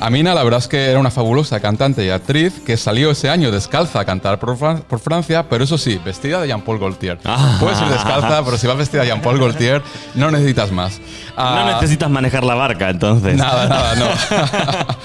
Amina, 0.00 0.34
la 0.34 0.42
verdad 0.42 0.58
es 0.58 0.66
que 0.66 0.90
era 0.90 0.98
una 0.98 1.12
fabulosa 1.12 1.60
cantante 1.60 2.04
y 2.04 2.10
actriz 2.10 2.54
que 2.66 2.76
salió 2.76 3.12
ese 3.12 3.30
año 3.30 3.52
descalza 3.52 4.00
a 4.00 4.04
cantar 4.04 4.40
por, 4.40 4.56
Fran- 4.58 4.82
por 4.82 4.98
Francia, 4.98 5.44
pero 5.48 5.62
eso 5.62 5.78
sí, 5.78 6.00
vestida 6.04 6.40
de 6.40 6.48
Jean-Paul 6.48 6.80
Gaultier. 6.80 7.20
Ah. 7.24 7.58
Puedes 7.60 7.80
ir 7.80 7.86
descalza, 7.86 8.42
pero 8.44 8.58
si 8.58 8.66
vas 8.66 8.76
vestida 8.76 9.02
de 9.02 9.06
Jean-Paul 9.08 9.38
Gaultier, 9.38 9.82
no 10.16 10.32
necesitas 10.32 10.72
más. 10.72 10.98
No 10.98 11.04
Ah, 11.36 11.70
necesitas 11.80 12.10
manejar 12.10 12.42
la 12.42 12.54
barca, 12.56 12.90
entonces. 12.90 13.36
Nada, 13.36 13.68
nada, 13.68 13.94
no. 13.94 14.06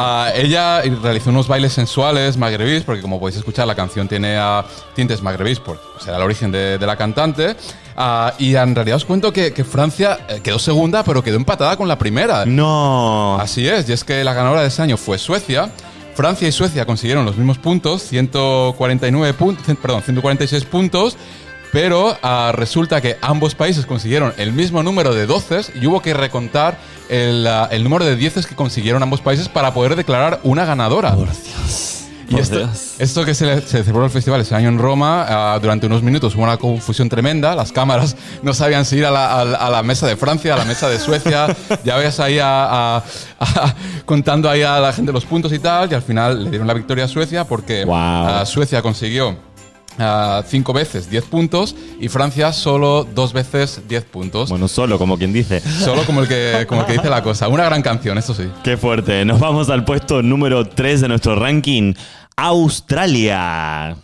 Ah, 0.00 0.30
ella 0.34 0.80
realizó 1.02 1.30
unos 1.30 1.48
bailes 1.48 1.72
sensuales 1.72 2.36
magrebís, 2.36 2.82
porque 2.84 3.02
como 3.02 3.18
podéis 3.18 3.36
escuchar, 3.38 3.66
la 3.66 3.74
canción 3.74 4.06
tiene 4.08 4.36
ah, 4.38 4.64
tintes 4.94 5.22
magrebís, 5.22 5.58
por 5.60 5.80
será 5.98 6.16
el 6.18 6.22
origen 6.22 6.52
de, 6.52 6.78
de 6.78 6.86
la 6.86 6.96
cantante. 6.96 7.56
Ah, 8.00 8.32
y 8.38 8.54
en 8.54 8.76
realidad 8.76 8.96
os 8.96 9.04
cuento 9.04 9.32
que, 9.32 9.52
que 9.52 9.64
Francia 9.64 10.20
eh, 10.28 10.38
quedó 10.40 10.60
segunda, 10.60 11.02
pero 11.02 11.20
quedó 11.20 11.34
empatada 11.34 11.76
con 11.76 11.88
la 11.88 11.98
primera. 11.98 12.46
No. 12.46 13.36
Así 13.40 13.66
es, 13.66 13.88
y 13.88 13.92
es 13.92 14.04
que 14.04 14.22
la 14.22 14.34
ganadora 14.34 14.62
de 14.62 14.68
ese 14.68 14.82
año 14.82 14.96
fue 14.96 15.18
Suecia. 15.18 15.68
Francia 16.14 16.46
y 16.46 16.52
Suecia 16.52 16.86
consiguieron 16.86 17.26
los 17.26 17.36
mismos 17.36 17.58
puntos, 17.58 18.02
149 18.02 19.34
puntos, 19.34 19.64
perdón, 19.82 20.02
146 20.04 20.64
puntos, 20.66 21.16
pero 21.72 22.16
ah, 22.22 22.52
resulta 22.54 23.00
que 23.00 23.16
ambos 23.20 23.56
países 23.56 23.84
consiguieron 23.84 24.32
el 24.36 24.52
mismo 24.52 24.84
número 24.84 25.12
de 25.12 25.26
doces 25.26 25.72
y 25.74 25.84
hubo 25.86 26.00
que 26.00 26.14
recontar 26.14 26.78
el, 27.08 27.44
ah, 27.48 27.68
el 27.72 27.82
número 27.82 28.04
de 28.04 28.14
dieces 28.14 28.46
que 28.46 28.54
consiguieron 28.54 29.02
ambos 29.02 29.22
países 29.22 29.48
para 29.48 29.74
poder 29.74 29.96
declarar 29.96 30.38
una 30.44 30.64
ganadora. 30.64 31.16
Por 31.16 31.26
Dios. 31.26 31.97
Y 32.30 32.36
esto, 32.38 32.68
esto 32.98 33.24
que 33.24 33.32
se, 33.34 33.46
le- 33.46 33.60
se 33.62 33.82
celebró 33.82 34.04
el 34.04 34.10
festival 34.10 34.40
ese 34.42 34.54
año 34.54 34.68
en 34.68 34.78
Roma, 34.78 35.24
ah, 35.28 35.58
durante 35.60 35.86
unos 35.86 36.02
minutos 36.02 36.34
hubo 36.34 36.42
una 36.42 36.58
confusión 36.58 37.08
tremenda. 37.08 37.54
Las 37.54 37.72
cámaras 37.72 38.16
no 38.42 38.52
sabían 38.52 38.84
si 38.84 38.96
ir 38.96 39.06
a 39.06 39.10
la, 39.10 39.40
a 39.40 39.44
la- 39.44 39.56
a 39.56 39.70
la 39.70 39.82
mesa 39.82 40.06
de 40.06 40.16
Francia, 40.16 40.54
a 40.54 40.58
la 40.58 40.64
mesa 40.66 40.88
de 40.90 40.98
Suecia. 40.98 41.46
ya 41.84 41.96
ves 41.96 42.20
ahí 42.20 42.38
a- 42.42 43.02
contando 44.04 44.48
ahí 44.50 44.62
a 44.62 44.78
la 44.78 44.92
gente 44.92 45.12
los 45.12 45.24
puntos 45.24 45.52
y 45.52 45.58
tal. 45.58 45.90
Y 45.90 45.94
al 45.94 46.02
final 46.02 46.44
le 46.44 46.50
dieron 46.50 46.66
la 46.66 46.74
victoria 46.74 47.04
a 47.04 47.08
Suecia 47.08 47.44
porque 47.44 47.84
Wow. 47.84 48.44
Suecia 48.46 48.82
consiguió 48.82 49.36
ah, 49.98 50.42
cinco 50.46 50.72
veces 50.72 51.10
10 51.10 51.24
puntos 51.24 51.74
y 52.00 52.08
Francia 52.08 52.52
solo 52.52 53.06
dos 53.14 53.32
veces 53.32 53.82
10 53.88 54.04
puntos. 54.04 54.50
Bueno, 54.50 54.68
solo, 54.68 54.98
como 54.98 55.18
quien 55.18 55.32
dice. 55.32 55.60
Solo 55.60 56.04
como 56.04 56.22
el, 56.22 56.28
que, 56.28 56.66
como 56.68 56.82
el 56.82 56.86
que 56.86 56.94
dice 56.94 57.10
la 57.10 57.22
cosa. 57.22 57.48
Una 57.48 57.64
gran 57.64 57.82
canción, 57.82 58.18
eso 58.18 58.34
sí. 58.34 58.44
Qué 58.64 58.76
fuerte. 58.76 59.24
Nos 59.24 59.40
vamos 59.40 59.70
al 59.70 59.84
puesto 59.84 60.22
número 60.22 60.66
3 60.66 61.02
de 61.02 61.08
nuestro 61.08 61.36
ranking. 61.36 61.94
Australia. 62.36 63.96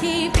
Keep 0.00 0.39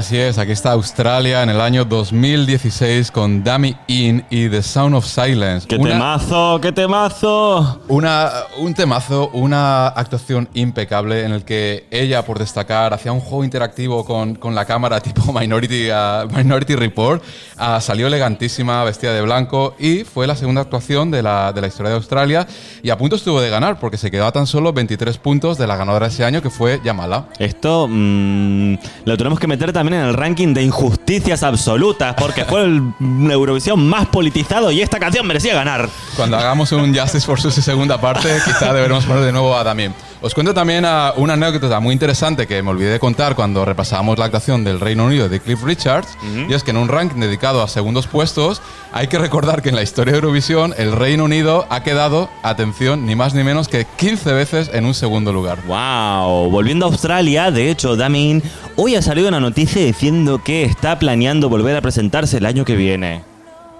así 0.00 0.16
es, 0.16 0.38
aquí 0.38 0.52
está 0.52 0.72
Australia 0.72 1.42
en 1.42 1.50
el 1.50 1.60
año 1.60 1.84
2016 1.84 3.10
con 3.10 3.44
Dummy 3.44 3.76
In 3.86 4.24
y 4.30 4.48
The 4.48 4.62
Sound 4.62 4.94
of 4.94 5.04
Silence. 5.04 5.68
¡Qué 5.68 5.76
Una- 5.76 5.90
temazo! 5.90 6.58
¡Qué 6.62 6.72
temazo! 6.72 7.82
Una, 7.86 8.30
un 8.56 8.72
temazo, 8.72 9.28
una 9.34 9.88
actuación 9.88 10.48
impecable 10.54 11.26
en 11.26 11.32
el 11.32 11.44
que 11.44 11.86
ella, 11.90 12.24
por 12.24 12.38
destacar, 12.38 12.94
hacía 12.94 13.12
un 13.12 13.20
juego 13.20 13.44
interactivo 13.44 14.06
con, 14.06 14.36
con 14.36 14.54
la 14.54 14.64
cámara 14.64 15.00
tipo 15.02 15.34
Minority, 15.34 15.90
ah, 15.90 16.26
Minority 16.34 16.76
Report. 16.76 17.22
Ah, 17.58 17.78
salió 17.82 18.06
elegantísima, 18.06 18.82
vestida 18.84 19.12
de 19.12 19.20
blanco 19.20 19.74
y 19.78 20.04
fue 20.04 20.26
la 20.26 20.34
segunda 20.34 20.62
actuación 20.62 21.10
de 21.10 21.22
la, 21.22 21.52
de 21.52 21.60
la 21.60 21.66
historia 21.66 21.90
de 21.90 21.96
Australia 21.96 22.46
y 22.82 22.88
a 22.88 22.96
punto 22.96 23.16
estuvo 23.16 23.38
de 23.38 23.50
ganar 23.50 23.78
porque 23.78 23.98
se 23.98 24.10
quedó 24.10 24.24
a 24.24 24.32
tan 24.32 24.46
solo 24.46 24.72
23 24.72 25.18
puntos 25.18 25.58
de 25.58 25.66
la 25.66 25.76
ganadora 25.76 26.06
ese 26.06 26.24
año 26.24 26.40
que 26.40 26.48
fue 26.48 26.80
Yamala. 26.82 27.26
Esto 27.38 27.86
mm, 27.86 28.74
lo 29.04 29.16
tenemos 29.18 29.38
que 29.38 29.46
meter 29.46 29.74
también 29.74 29.89
en 29.92 30.00
el 30.00 30.14
ranking 30.14 30.54
de 30.54 30.62
injusticias 30.62 31.42
absolutas 31.42 32.14
porque 32.14 32.44
fue 32.44 32.64
el 32.64 32.92
Eurovisión 33.30 33.86
más 33.88 34.06
politizado 34.06 34.70
y 34.70 34.80
esta 34.80 34.98
canción 34.98 35.26
merecía 35.26 35.54
ganar. 35.54 35.88
Cuando 36.16 36.36
hagamos 36.36 36.72
un 36.72 36.94
Justice 36.94 37.26
for 37.26 37.40
Susie 37.40 37.62
segunda 37.62 38.00
parte, 38.00 38.28
quizá 38.44 38.72
deberemos 38.72 39.04
poner 39.04 39.24
de 39.24 39.32
nuevo 39.32 39.56
a 39.56 39.64
Damien. 39.64 39.94
Os 40.22 40.34
cuento 40.34 40.52
también 40.52 40.84
ah, 40.84 41.14
una 41.16 41.32
anécdota 41.32 41.80
muy 41.80 41.94
interesante 41.94 42.46
que 42.46 42.62
me 42.62 42.68
olvidé 42.68 42.90
de 42.90 43.00
contar 43.00 43.34
cuando 43.34 43.64
repasamos 43.64 44.18
la 44.18 44.26
actuación 44.26 44.64
del 44.64 44.78
Reino 44.78 45.06
Unido 45.06 45.30
de 45.30 45.40
Cliff 45.40 45.62
Richards, 45.64 46.08
y 46.46 46.52
es 46.52 46.62
que 46.62 46.72
en 46.72 46.76
un 46.76 46.88
ranking 46.88 47.20
dedicado 47.20 47.62
a 47.62 47.68
segundos 47.68 48.06
puestos, 48.06 48.60
hay 48.92 49.06
que 49.06 49.18
recordar 49.18 49.62
que 49.62 49.70
en 49.70 49.76
la 49.76 49.82
historia 49.82 50.12
de 50.12 50.18
Eurovisión 50.18 50.74
el 50.76 50.92
Reino 50.92 51.24
Unido 51.24 51.66
ha 51.70 51.82
quedado, 51.82 52.28
atención, 52.42 53.06
ni 53.06 53.16
más 53.16 53.32
ni 53.32 53.44
menos 53.44 53.68
que 53.68 53.86
15 53.96 54.34
veces 54.34 54.70
en 54.74 54.84
un 54.84 54.92
segundo 54.92 55.32
lugar. 55.32 55.58
Wow, 55.66 56.50
volviendo 56.50 56.84
a 56.84 56.90
Australia, 56.90 57.50
de 57.50 57.70
hecho, 57.70 57.96
Damin 57.96 58.42
hoy 58.76 58.96
ha 58.96 59.02
salido 59.02 59.28
una 59.28 59.40
noticia 59.40 59.82
diciendo 59.82 60.42
que 60.44 60.64
está 60.64 60.98
planeando 60.98 61.48
volver 61.48 61.76
a 61.76 61.80
presentarse 61.80 62.36
el 62.36 62.44
año 62.44 62.66
que 62.66 62.76
viene. 62.76 63.29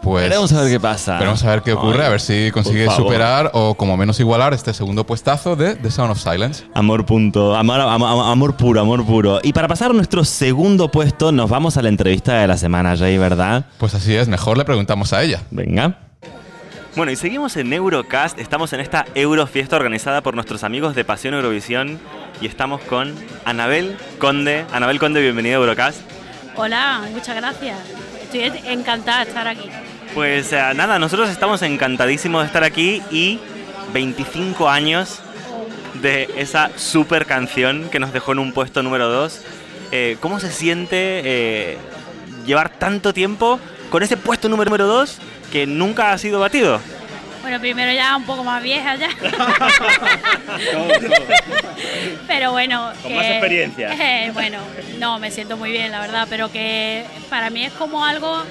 Pues 0.02 0.22
Veremos 0.24 0.50
a 0.54 0.62
ver 0.62 0.70
qué 0.72 0.80
pasa. 0.80 1.18
Veremos 1.18 1.44
a 1.44 1.50
ver 1.50 1.62
qué 1.62 1.72
ocurre, 1.74 2.00
Ay, 2.00 2.06
a 2.06 2.08
ver 2.08 2.20
si 2.22 2.50
consigue 2.52 2.88
superar 2.90 3.50
o 3.52 3.74
como 3.74 3.96
menos 3.98 4.18
igualar 4.18 4.54
este 4.54 4.72
segundo 4.72 5.04
puestazo 5.04 5.56
de 5.56 5.74
The 5.76 5.90
Sound 5.90 6.12
of 6.12 6.18
Silence. 6.18 6.64
Amor 6.74 7.04
punto, 7.04 7.54
amor, 7.54 7.80
am- 7.80 8.02
am- 8.02 8.20
amor 8.20 8.56
puro, 8.56 8.80
amor 8.80 9.04
puro. 9.04 9.40
Y 9.42 9.52
para 9.52 9.68
pasar 9.68 9.90
a 9.90 9.94
nuestro 9.94 10.24
segundo 10.24 10.90
puesto, 10.90 11.32
nos 11.32 11.50
vamos 11.50 11.76
a 11.76 11.82
la 11.82 11.90
entrevista 11.90 12.34
de 12.40 12.46
la 12.46 12.56
semana, 12.56 12.96
Jay, 12.96 13.18
¿verdad? 13.18 13.66
Pues 13.76 13.94
así 13.94 14.14
es, 14.14 14.26
mejor 14.26 14.56
le 14.56 14.64
preguntamos 14.64 15.12
a 15.12 15.22
ella. 15.22 15.42
Venga. 15.50 15.98
Bueno, 16.96 17.12
y 17.12 17.16
seguimos 17.16 17.56
en 17.56 17.72
Eurocast. 17.72 18.38
Estamos 18.38 18.72
en 18.72 18.80
esta 18.80 19.04
Eurofiesta 19.14 19.76
organizada 19.76 20.22
por 20.22 20.34
nuestros 20.34 20.64
amigos 20.64 20.94
de 20.96 21.04
Pasión 21.04 21.34
Eurovisión. 21.34 22.00
Y 22.40 22.46
estamos 22.46 22.80
con 22.80 23.14
Anabel 23.44 23.96
Conde. 24.18 24.64
Anabel 24.72 24.98
Conde, 24.98 25.20
bienvenida 25.20 25.54
a 25.56 25.58
Eurocast. 25.58 26.00
Hola, 26.56 27.02
muchas 27.12 27.36
gracias. 27.36 27.78
Estoy 28.32 28.42
encantada 28.66 29.24
de 29.24 29.28
estar 29.30 29.46
aquí. 29.46 29.68
Pues 30.14 30.52
eh, 30.52 30.60
nada, 30.74 30.98
nosotros 30.98 31.30
estamos 31.30 31.62
encantadísimos 31.62 32.42
de 32.42 32.46
estar 32.46 32.64
aquí 32.64 33.00
y 33.10 33.38
25 33.92 34.68
años 34.68 35.20
de 36.02 36.28
esa 36.36 36.70
super 36.76 37.26
canción 37.26 37.88
que 37.90 38.00
nos 38.00 38.12
dejó 38.12 38.32
en 38.32 38.40
un 38.40 38.52
puesto 38.52 38.82
número 38.82 39.08
2. 39.08 39.40
¿Cómo 40.20 40.40
se 40.40 40.50
siente 40.52 40.96
eh, 41.24 41.78
llevar 42.46 42.70
tanto 42.70 43.12
tiempo 43.12 43.58
con 43.90 44.02
ese 44.02 44.16
puesto 44.16 44.48
número 44.48 44.86
2 44.86 45.18
que 45.52 45.66
nunca 45.66 46.12
ha 46.12 46.18
sido 46.18 46.40
batido? 46.40 46.80
Bueno, 47.42 47.58
primero 47.58 47.90
ya 47.92 48.16
un 48.16 48.24
poco 48.24 48.44
más 48.44 48.62
vieja 48.62 48.96
ya. 48.96 49.08
pero 52.26 52.52
bueno. 52.52 52.92
Con 53.02 53.14
más 53.14 53.26
experiencia. 53.26 53.92
eh, 54.26 54.30
bueno, 54.32 54.58
no, 54.98 55.18
me 55.18 55.30
siento 55.30 55.56
muy 55.56 55.70
bien, 55.70 55.90
la 55.90 56.00
verdad, 56.00 56.26
pero 56.28 56.50
que 56.52 57.04
para 57.28 57.50
mí 57.50 57.64
es 57.64 57.72
como 57.72 58.04
algo, 58.04 58.42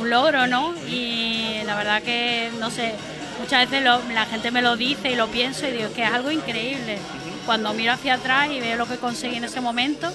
un 0.00 0.10
logro, 0.10 0.46
¿no? 0.46 0.74
Y 0.88 1.60
la 1.64 1.76
verdad 1.76 2.02
que, 2.02 2.50
no 2.60 2.70
sé, 2.70 2.94
muchas 3.40 3.68
veces 3.68 3.84
lo- 3.84 4.02
la 4.12 4.26
gente 4.26 4.50
me 4.50 4.62
lo 4.62 4.76
dice 4.76 5.10
y 5.10 5.16
lo 5.16 5.28
pienso 5.28 5.66
y 5.66 5.72
digo 5.72 5.92
que 5.92 6.04
es 6.04 6.10
algo 6.12 6.30
increíble. 6.30 6.98
Cuando 7.46 7.72
miro 7.72 7.92
hacia 7.92 8.14
atrás 8.14 8.48
y 8.50 8.60
veo 8.60 8.76
lo 8.76 8.86
que 8.86 8.96
conseguí 8.96 9.36
en 9.36 9.44
ese 9.44 9.60
momento, 9.60 10.12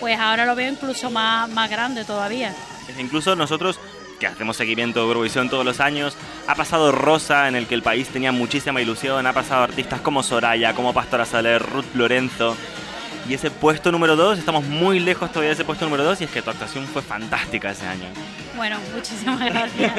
pues 0.00 0.18
ahora 0.18 0.44
lo 0.44 0.54
veo 0.56 0.70
incluso 0.72 1.10
más, 1.10 1.48
más 1.50 1.70
grande 1.70 2.04
todavía. 2.04 2.52
Incluso 2.98 3.36
nosotros, 3.36 3.78
que 4.22 4.28
hacemos 4.28 4.56
seguimiento 4.56 5.00
de 5.00 5.06
Eurovisión 5.06 5.50
todos 5.50 5.64
los 5.64 5.80
años, 5.80 6.16
ha 6.46 6.54
pasado 6.54 6.92
Rosa, 6.92 7.48
en 7.48 7.56
el 7.56 7.66
que 7.66 7.74
el 7.74 7.82
país 7.82 8.08
tenía 8.08 8.30
muchísima 8.30 8.80
ilusión, 8.80 9.26
ha 9.26 9.32
pasado 9.32 9.64
artistas 9.64 10.00
como 10.00 10.22
Soraya, 10.22 10.74
como 10.74 10.94
Pastora 10.94 11.24
Saler, 11.24 11.60
Ruth 11.60 11.92
Lorenzo. 11.94 12.56
Y 13.28 13.34
ese 13.34 13.50
puesto 13.50 13.90
número 13.90 14.14
2, 14.14 14.38
estamos 14.38 14.64
muy 14.64 15.00
lejos 15.00 15.30
todavía 15.30 15.48
de 15.48 15.54
ese 15.54 15.64
puesto 15.64 15.84
número 15.84 16.04
2 16.04 16.20
y 16.20 16.24
es 16.24 16.30
que 16.30 16.40
tu 16.40 16.50
actuación 16.50 16.86
fue 16.86 17.02
fantástica 17.02 17.70
ese 17.70 17.86
año. 17.86 18.06
Bueno, 18.56 18.78
muchísimas 18.94 19.40
gracias. 19.40 19.92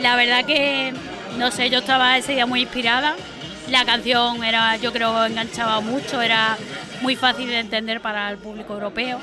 La 0.00 0.16
verdad 0.16 0.44
que, 0.44 0.92
no 1.38 1.52
sé, 1.52 1.70
yo 1.70 1.78
estaba 1.78 2.18
ese 2.18 2.32
día 2.32 2.46
muy 2.46 2.62
inspirada. 2.62 3.14
La 3.68 3.84
canción 3.84 4.42
era, 4.42 4.76
yo 4.76 4.92
creo, 4.92 5.24
enganchaba 5.24 5.80
mucho, 5.80 6.20
era 6.20 6.56
muy 7.00 7.14
fácil 7.14 7.46
de 7.46 7.60
entender 7.60 8.00
para 8.00 8.28
el 8.30 8.38
público 8.38 8.74
europeo. 8.74 9.20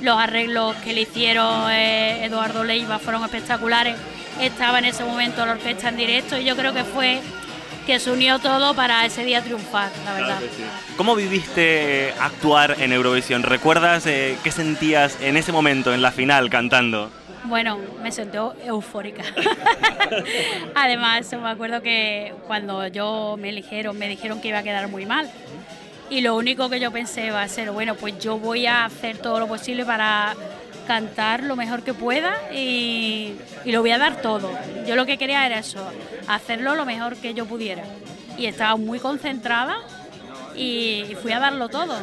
Los 0.00 0.18
arreglos 0.18 0.76
que 0.76 0.92
le 0.92 1.02
hicieron 1.02 1.70
eh, 1.70 2.24
Eduardo 2.24 2.64
Leiva 2.64 2.98
fueron 2.98 3.24
espectaculares. 3.24 3.96
Estaba 4.40 4.78
en 4.78 4.86
ese 4.86 5.04
momento 5.04 5.44
la 5.46 5.52
orquesta 5.52 5.88
en 5.88 5.96
directo 5.96 6.38
y 6.38 6.44
yo 6.44 6.56
creo 6.56 6.74
que 6.74 6.84
fue 6.84 7.20
que 7.86 8.00
se 8.00 8.10
unió 8.10 8.40
todo 8.40 8.74
para 8.74 9.06
ese 9.06 9.24
día 9.24 9.40
triunfar, 9.42 9.90
la 10.04 10.12
verdad. 10.12 10.38
¿Cómo 10.96 11.14
viviste 11.14 12.12
actuar 12.20 12.76
en 12.80 12.92
Eurovisión? 12.92 13.44
¿Recuerdas 13.44 14.06
eh, 14.06 14.36
qué 14.42 14.50
sentías 14.50 15.16
en 15.20 15.36
ese 15.36 15.52
momento, 15.52 15.94
en 15.94 16.02
la 16.02 16.10
final, 16.10 16.50
cantando? 16.50 17.10
Bueno, 17.44 17.78
me 18.02 18.10
sentí 18.10 18.38
eufórica. 18.64 19.22
Además, 20.74 21.32
me 21.40 21.48
acuerdo 21.48 21.80
que 21.80 22.34
cuando 22.48 22.88
yo 22.88 23.36
me 23.38 23.50
eligieron, 23.50 23.96
me 23.96 24.08
dijeron 24.08 24.40
que 24.40 24.48
iba 24.48 24.58
a 24.58 24.62
quedar 24.64 24.88
muy 24.88 25.06
mal. 25.06 25.30
Y 26.08 26.20
lo 26.20 26.36
único 26.36 26.70
que 26.70 26.78
yo 26.78 26.92
pensé 26.92 27.30
va 27.30 27.42
a 27.42 27.48
ser, 27.48 27.70
bueno, 27.72 27.96
pues 27.96 28.18
yo 28.18 28.38
voy 28.38 28.66
a 28.66 28.84
hacer 28.84 29.18
todo 29.18 29.40
lo 29.40 29.48
posible 29.48 29.84
para 29.84 30.34
cantar 30.86 31.42
lo 31.42 31.56
mejor 31.56 31.82
que 31.82 31.94
pueda 31.94 32.52
y, 32.52 33.34
y 33.64 33.72
lo 33.72 33.80
voy 33.80 33.90
a 33.90 33.98
dar 33.98 34.22
todo. 34.22 34.50
Yo 34.86 34.94
lo 34.94 35.04
que 35.04 35.18
quería 35.18 35.44
era 35.44 35.58
eso, 35.58 35.84
hacerlo 36.28 36.76
lo 36.76 36.86
mejor 36.86 37.16
que 37.16 37.34
yo 37.34 37.46
pudiera. 37.46 37.82
Y 38.38 38.46
estaba 38.46 38.76
muy 38.76 39.00
concentrada 39.00 39.78
y, 40.54 41.04
y 41.10 41.16
fui 41.20 41.32
a 41.32 41.40
darlo 41.40 41.68
todo. 41.68 41.96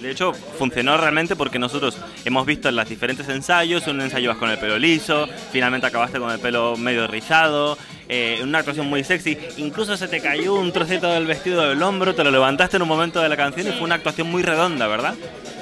De 0.00 0.10
hecho, 0.10 0.32
funcionó 0.32 0.96
realmente 0.96 1.36
porque 1.36 1.58
nosotros 1.58 1.98
hemos 2.24 2.46
visto 2.46 2.70
en 2.70 2.76
los 2.76 2.88
diferentes 2.88 3.28
ensayos, 3.28 3.86
un 3.86 4.00
ensayo 4.00 4.30
vas 4.30 4.38
con 4.38 4.50
el 4.50 4.58
pelo 4.58 4.78
liso, 4.78 5.28
finalmente 5.52 5.86
acabaste 5.86 6.18
con 6.18 6.30
el 6.30 6.38
pelo 6.38 6.76
medio 6.78 7.06
rizado, 7.06 7.76
eh, 8.12 8.40
una 8.42 8.58
actuación 8.58 8.88
muy 8.88 9.04
sexy, 9.04 9.38
incluso 9.56 9.96
se 9.96 10.08
te 10.08 10.20
cayó 10.20 10.54
un 10.54 10.72
trocito 10.72 11.08
del 11.08 11.26
vestido 11.26 11.68
del 11.68 11.80
hombro, 11.80 12.12
te 12.12 12.24
lo 12.24 12.32
levantaste 12.32 12.76
en 12.76 12.82
un 12.82 12.88
momento 12.88 13.20
de 13.20 13.28
la 13.28 13.36
canción 13.36 13.68
y 13.68 13.70
fue 13.70 13.82
una 13.82 13.94
actuación 13.94 14.28
muy 14.28 14.42
redonda, 14.42 14.88
¿verdad? 14.88 15.14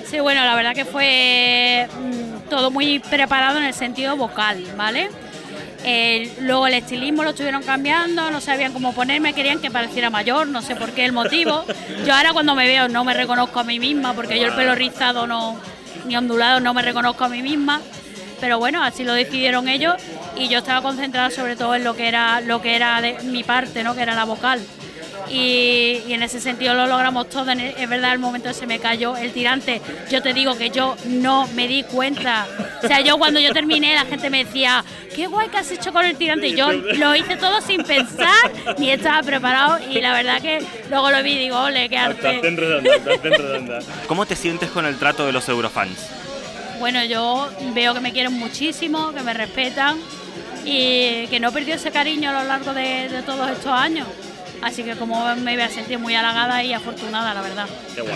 Sí, 0.06 0.18
bueno, 0.20 0.42
la 0.42 0.54
verdad 0.54 0.74
que 0.74 0.86
fue 0.86 1.86
mm, 2.00 2.48
todo 2.48 2.70
muy 2.70 3.00
preparado 3.00 3.58
en 3.58 3.64
el 3.64 3.74
sentido 3.74 4.16
vocal, 4.16 4.64
¿vale? 4.78 5.10
Eh, 5.84 6.32
luego 6.40 6.66
el 6.66 6.72
estilismo 6.72 7.22
lo 7.22 7.30
estuvieron 7.30 7.62
cambiando, 7.62 8.30
no 8.30 8.40
sabían 8.40 8.72
cómo 8.72 8.94
ponerme, 8.94 9.34
querían 9.34 9.60
que 9.60 9.70
pareciera 9.70 10.08
mayor, 10.08 10.48
no 10.48 10.62
sé 10.62 10.74
por 10.74 10.92
qué 10.92 11.04
el 11.04 11.12
motivo. 11.12 11.66
Yo 12.06 12.14
ahora 12.14 12.32
cuando 12.32 12.54
me 12.54 12.66
veo 12.66 12.88
no 12.88 13.04
me 13.04 13.12
reconozco 13.12 13.60
a 13.60 13.64
mí 13.64 13.78
misma, 13.78 14.14
porque 14.14 14.40
yo 14.40 14.46
el 14.46 14.54
pelo 14.54 14.74
rizado 14.74 15.26
no, 15.26 15.60
ni 16.06 16.16
ondulado 16.16 16.60
no 16.60 16.72
me 16.72 16.80
reconozco 16.80 17.24
a 17.24 17.28
mí 17.28 17.42
misma. 17.42 17.82
Pero 18.40 18.58
bueno, 18.58 18.82
así 18.82 19.04
lo 19.04 19.12
decidieron 19.14 19.68
ellos 19.68 19.94
y 20.36 20.48
yo 20.48 20.58
estaba 20.58 20.82
concentrada 20.82 21.30
sobre 21.30 21.56
todo 21.56 21.74
en 21.74 21.84
lo 21.84 21.94
que 21.94 22.08
era, 22.08 22.40
lo 22.40 22.62
que 22.62 22.76
era 22.76 23.00
de 23.00 23.14
mi 23.24 23.42
parte, 23.42 23.82
¿no? 23.82 23.94
que 23.94 24.02
era 24.02 24.14
la 24.14 24.24
vocal. 24.24 24.60
Y, 25.30 26.02
y 26.06 26.12
en 26.14 26.22
ese 26.22 26.40
sentido 26.40 26.74
lo 26.74 26.86
logramos 26.86 27.28
todo. 27.28 27.50
Es 27.50 27.88
verdad, 27.88 28.12
el 28.12 28.18
momento 28.18 28.48
que 28.48 28.54
se 28.54 28.66
me 28.66 28.78
cayó 28.78 29.16
el 29.16 29.32
tirante, 29.32 29.82
yo 30.10 30.22
te 30.22 30.32
digo 30.32 30.56
que 30.56 30.70
yo 30.70 30.96
no 31.06 31.46
me 31.48 31.68
di 31.68 31.82
cuenta. 31.82 32.46
O 32.82 32.86
sea, 32.86 33.00
yo 33.00 33.18
cuando 33.18 33.38
yo 33.40 33.52
terminé, 33.52 33.94
la 33.94 34.06
gente 34.06 34.30
me 34.30 34.44
decía, 34.44 34.82
qué 35.14 35.26
guay 35.26 35.48
que 35.48 35.58
has 35.58 35.70
hecho 35.70 35.92
con 35.92 36.06
el 36.06 36.16
tirante. 36.16 36.48
Y 36.48 36.56
yo 36.56 36.72
lo 36.72 37.14
hice 37.14 37.36
todo 37.36 37.60
sin 37.60 37.82
pensar, 37.82 38.52
ni 38.78 38.90
estaba 38.90 39.22
preparado. 39.22 39.78
Y 39.90 40.00
la 40.00 40.14
verdad 40.14 40.40
que 40.40 40.64
luego 40.88 41.10
lo 41.10 41.22
vi 41.22 41.32
y 41.32 41.38
digo, 41.40 41.58
ole, 41.58 41.88
qué 41.90 41.98
arte. 41.98 42.40
¿Cómo 44.06 44.24
te 44.24 44.36
sientes 44.36 44.70
con 44.70 44.86
el 44.86 44.96
trato 44.96 45.26
de 45.26 45.32
los 45.32 45.46
eurofans? 45.48 45.98
Bueno, 46.78 47.04
yo 47.04 47.50
veo 47.74 47.94
que 47.94 48.00
me 48.00 48.12
quieren 48.12 48.32
muchísimo, 48.32 49.12
que 49.12 49.22
me 49.22 49.34
respetan 49.34 49.98
y 50.64 51.26
que 51.28 51.40
no 51.40 51.48
he 51.48 51.52
perdido 51.52 51.76
ese 51.76 51.90
cariño 51.90 52.30
a 52.30 52.42
lo 52.42 52.48
largo 52.48 52.72
de, 52.72 53.08
de 53.08 53.22
todos 53.22 53.50
estos 53.50 53.72
años. 53.72 54.06
Así 54.60 54.82
que 54.82 54.96
como 54.96 55.34
me 55.36 55.54
voy 55.54 55.62
a 55.62 55.68
sentir 55.68 55.98
muy 55.98 56.14
halagada 56.14 56.62
y 56.64 56.72
afortunada, 56.72 57.32
la 57.32 57.42
verdad. 57.42 57.68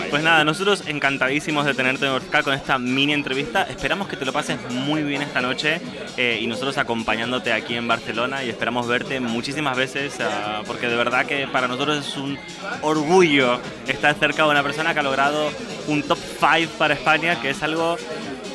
Pues 0.09 0.23
nada, 0.23 0.43
nosotros 0.43 0.83
encantadísimos 0.87 1.65
de 1.65 1.73
tenerte 1.73 2.07
acá 2.07 2.43
con 2.43 2.53
esta 2.53 2.77
mini 2.77 3.13
entrevista. 3.13 3.63
Esperamos 3.63 4.07
que 4.07 4.17
te 4.17 4.25
lo 4.25 4.33
pases 4.33 4.57
muy 4.69 5.03
bien 5.03 5.21
esta 5.21 5.41
noche 5.41 5.79
eh, 6.17 6.39
y 6.41 6.47
nosotros 6.47 6.77
acompañándote 6.77 7.53
aquí 7.53 7.75
en 7.75 7.87
Barcelona 7.87 8.43
y 8.43 8.49
esperamos 8.49 8.87
verte 8.87 9.19
muchísimas 9.19 9.77
veces 9.77 10.17
ah, 10.19 10.63
porque 10.65 10.87
de 10.87 10.95
verdad 10.95 11.25
que 11.25 11.47
para 11.47 11.67
nosotros 11.67 12.05
es 12.05 12.17
un 12.17 12.37
orgullo 12.81 13.59
estar 13.87 14.13
cerca 14.15 14.43
de 14.43 14.49
una 14.49 14.63
persona 14.63 14.93
que 14.93 14.99
ha 14.99 15.03
logrado 15.03 15.49
un 15.87 16.03
top 16.03 16.19
5 16.39 16.73
para 16.77 16.93
España, 16.93 17.39
que 17.41 17.51
es 17.51 17.63
algo 17.63 17.97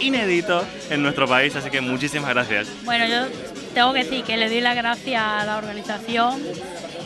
inédito 0.00 0.64
en 0.90 1.02
nuestro 1.02 1.26
país, 1.26 1.54
así 1.56 1.70
que 1.70 1.80
muchísimas 1.80 2.30
gracias. 2.30 2.68
Bueno, 2.84 3.06
yo 3.06 3.26
tengo 3.74 3.92
que 3.92 4.04
decir 4.04 4.24
que 4.24 4.36
le 4.36 4.48
doy 4.48 4.60
las 4.60 4.76
gracias 4.76 5.22
a 5.22 5.44
la 5.44 5.56
organización 5.58 6.40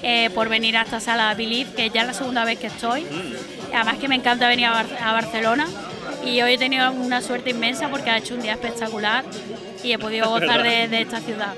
eh, 0.03 0.31
por 0.35 0.49
venir 0.49 0.77
a 0.77 0.83
esta 0.83 1.01
sala 1.01 1.35
Believe, 1.35 1.71
que 1.75 1.91
ya 1.91 2.03
es 2.03 2.07
la 2.09 2.15
segunda 2.15 2.45
vez 2.45 2.59
que 2.59 2.67
estoy. 2.69 3.05
Además 3.75 3.97
que 3.99 4.09
me 4.09 4.15
encanta 4.17 4.49
venir 4.49 4.67
a, 4.67 4.73
Bar- 4.73 4.99
a 5.03 5.13
Barcelona 5.13 5.67
y 6.25 6.41
hoy 6.43 6.55
he 6.55 6.59
tenido 6.59 6.91
una 6.93 7.21
suerte 7.23 7.51
inmensa 7.51 7.89
porque 7.89 8.11
ha 8.11 8.19
hecho 8.19 8.35
un 8.35 8.43
día 8.43 8.53
espectacular 8.53 9.25
y 9.83 9.93
he 9.93 9.99
podido 9.99 10.29
gozar 10.31 10.63
de, 10.63 10.89
de 10.89 11.01
esta 11.03 11.21
ciudad. 11.21 11.55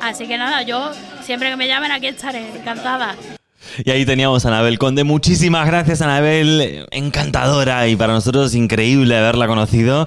Así 0.00 0.26
que 0.28 0.36
nada, 0.38 0.62
yo 0.62 0.90
siempre 1.22 1.48
que 1.50 1.56
me 1.56 1.66
llamen 1.66 1.90
aquí 1.90 2.06
estaré, 2.06 2.46
encantada. 2.56 3.16
Y 3.84 3.90
ahí 3.90 4.06
teníamos 4.06 4.44
a 4.44 4.48
Anabel 4.48 4.78
Conde. 4.78 5.04
Muchísimas 5.04 5.66
gracias, 5.66 6.00
Anabel. 6.00 6.86
Encantadora 6.92 7.88
y 7.88 7.96
para 7.96 8.12
nosotros 8.12 8.54
increíble 8.54 9.16
haberla 9.18 9.46
conocido. 9.46 10.06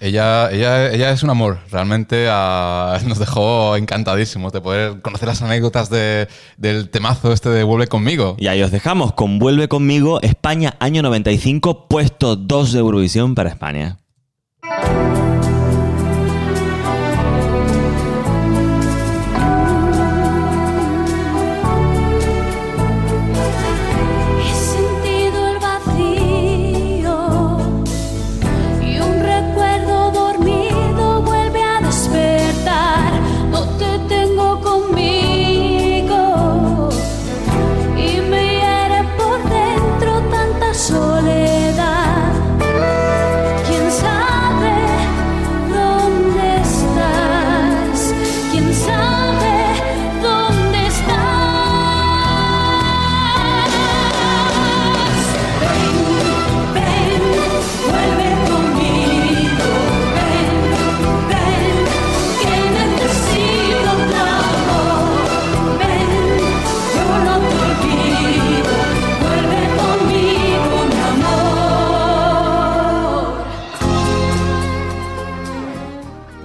Ella, 0.00 0.50
ella, 0.50 0.90
ella 0.92 1.10
es 1.10 1.22
un 1.22 1.30
amor, 1.30 1.58
realmente 1.70 2.26
nos 3.06 3.18
dejó 3.18 3.76
encantadísimos 3.76 4.52
de 4.52 4.60
poder 4.60 5.00
conocer 5.00 5.28
las 5.28 5.42
anécdotas 5.42 5.88
de- 5.90 6.28
del 6.56 6.88
temazo 6.90 7.32
este 7.32 7.48
de 7.48 7.62
Vuelve 7.64 7.86
conmigo. 7.86 8.36
Y 8.38 8.48
ahí 8.48 8.62
os 8.62 8.70
dejamos 8.70 9.12
con 9.14 9.38
Vuelve 9.38 9.68
conmigo, 9.68 10.20
España 10.22 10.74
año 10.80 11.02
95, 11.02 11.88
puesto 11.88 12.36
2 12.36 12.72
de 12.72 12.78
Eurovisión 12.80 13.34
para 13.34 13.48
España. 13.50 13.98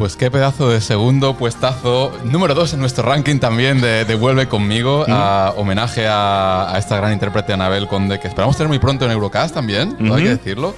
Pues 0.02 0.16
qué 0.16 0.32
pedazo 0.32 0.68
de 0.68 0.82
segundo 0.82 1.38
puestazo, 1.38 2.12
número 2.24 2.56
dos 2.56 2.74
en 2.74 2.80
nuestro 2.80 3.04
ranking 3.04 3.38
también 3.38 3.82
de, 3.82 4.04
de 4.04 4.16
Vuelve 4.16 4.48
conmigo, 4.48 5.06
a 5.08 5.54
homenaje 5.56 6.08
a, 6.08 6.74
a 6.74 6.80
esta 6.80 6.98
gran 6.98 7.14
intérprete 7.14 7.54
Anabel 7.54 7.88
Conde, 7.88 8.20
que 8.20 8.28
esperamos 8.28 8.58
tener 8.58 8.68
muy 8.68 8.80
pronto 8.80 9.06
en 9.06 9.12
Eurocast 9.12 9.54
también, 9.54 9.96
todo 10.00 10.16
hay 10.16 10.24
que 10.24 10.30
decirlo. 10.30 10.74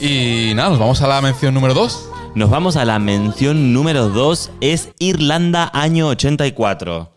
Y 0.00 0.54
nada, 0.56 0.70
nos 0.70 0.80
vamos 0.80 1.00
a 1.02 1.06
la 1.06 1.20
mención 1.20 1.54
número 1.54 1.72
dos. 1.72 2.08
Nos 2.34 2.50
vamos 2.50 2.76
a 2.76 2.84
la 2.84 2.98
mención 2.98 3.72
número 3.72 4.08
2, 4.08 4.50
es 4.60 4.88
Irlanda 4.98 5.70
año 5.72 6.08
84. 6.08 7.13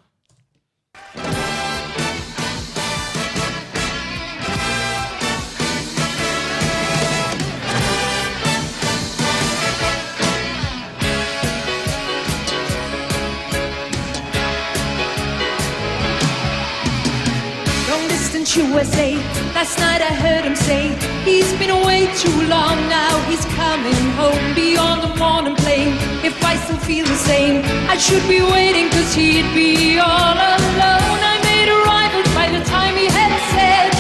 USA. 18.57 19.13
Last 19.53 19.77
night 19.79 20.01
I 20.01 20.13
heard 20.25 20.43
him 20.43 20.55
say 20.55 20.89
he's 21.23 21.51
been 21.59 21.69
away 21.69 22.09
too 22.17 22.37
long 22.49 22.77
now. 22.89 23.13
He's 23.29 23.45
coming 23.53 24.01
home 24.17 24.55
beyond 24.55 25.03
the 25.03 25.13
morning 25.15 25.55
plane. 25.55 25.93
If 26.25 26.35
I 26.43 26.55
still 26.65 26.81
feel 26.89 27.05
the 27.05 27.15
same, 27.15 27.61
I 27.87 27.97
should 27.97 28.25
be 28.27 28.41
waiting 28.41 28.89
cause 28.89 29.13
he'd 29.13 29.49
be 29.53 29.99
all 29.99 30.37
alone. 30.55 31.19
I 31.33 31.35
made 31.45 31.69
arrivals 31.69 32.29
by 32.33 32.49
the 32.49 32.63
time 32.65 32.95
he 32.95 33.05
had 33.05 33.33
said. 33.53 33.91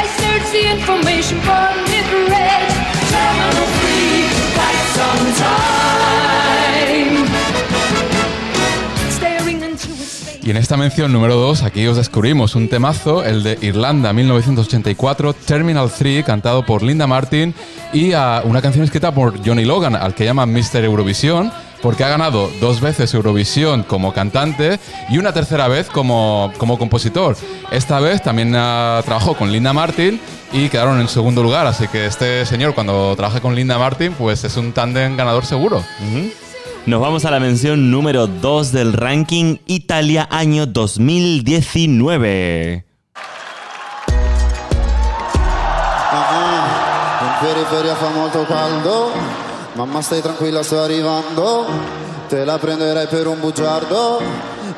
I 0.00 0.04
searched 0.20 0.52
the 0.56 0.64
information 0.76 1.36
from 1.44 1.76
it 1.98 2.06
read. 2.32 2.68
Terminal 3.12 3.68
free, 3.80 4.24
quite 4.56 4.80
some 4.96 5.26
time. 5.44 5.99
Y 10.50 10.52
en 10.52 10.56
esta 10.56 10.76
mención 10.76 11.12
número 11.12 11.36
2, 11.36 11.62
aquí 11.62 11.86
os 11.86 11.96
descubrimos 11.96 12.56
un 12.56 12.68
temazo, 12.68 13.22
el 13.22 13.44
de 13.44 13.56
Irlanda 13.62 14.12
1984, 14.12 15.32
Terminal 15.32 15.92
3, 15.96 16.24
cantado 16.24 16.66
por 16.66 16.82
Linda 16.82 17.06
Martin, 17.06 17.54
y 17.92 18.14
ah, 18.14 18.42
una 18.44 18.60
canción 18.60 18.82
escrita 18.82 19.14
por 19.14 19.46
Johnny 19.46 19.64
Logan, 19.64 19.94
al 19.94 20.12
que 20.12 20.24
llaman 20.24 20.52
Mr. 20.52 20.82
Eurovisión, 20.82 21.52
porque 21.80 22.02
ha 22.02 22.08
ganado 22.08 22.50
dos 22.60 22.80
veces 22.80 23.14
Eurovisión 23.14 23.84
como 23.84 24.12
cantante 24.12 24.80
y 25.08 25.18
una 25.18 25.32
tercera 25.32 25.68
vez 25.68 25.88
como, 25.88 26.52
como 26.58 26.80
compositor. 26.80 27.36
Esta 27.70 28.00
vez 28.00 28.20
también 28.20 28.52
ah, 28.56 29.02
trabajó 29.04 29.34
con 29.34 29.52
Linda 29.52 29.72
Martin 29.72 30.20
y 30.52 30.68
quedaron 30.68 31.00
en 31.00 31.06
segundo 31.06 31.44
lugar, 31.44 31.68
así 31.68 31.86
que 31.86 32.06
este 32.06 32.44
señor 32.44 32.74
cuando 32.74 33.14
trabaja 33.14 33.40
con 33.40 33.54
Linda 33.54 33.78
Martin, 33.78 34.14
pues 34.14 34.42
es 34.42 34.56
un 34.56 34.72
tándem 34.72 35.16
ganador 35.16 35.46
seguro. 35.46 35.84
Nos 36.86 36.98
vamos 36.98 37.26
a 37.26 37.30
la 37.30 37.38
mención 37.38 37.90
número 37.90 38.26
2 38.26 38.72
del 38.72 38.94
ranking 38.94 39.58
Italia 39.66 40.26
año 40.30 40.64
2019. 40.64 42.86
Ah, 46.12 47.20
in 47.20 47.28
periferia 47.46 47.94
fa 47.94 48.08
molto 48.08 48.46
caldo, 48.46 49.10
mamma 49.74 50.00
stai 50.00 50.22
tranquilla 50.22 50.62
sto 50.62 50.80
arrivando, 50.80 51.66
te 52.28 52.46
la 52.46 52.56
prenderai 52.56 53.08
per 53.08 53.26
un 53.26 53.40
bugiardo, 53.40 54.22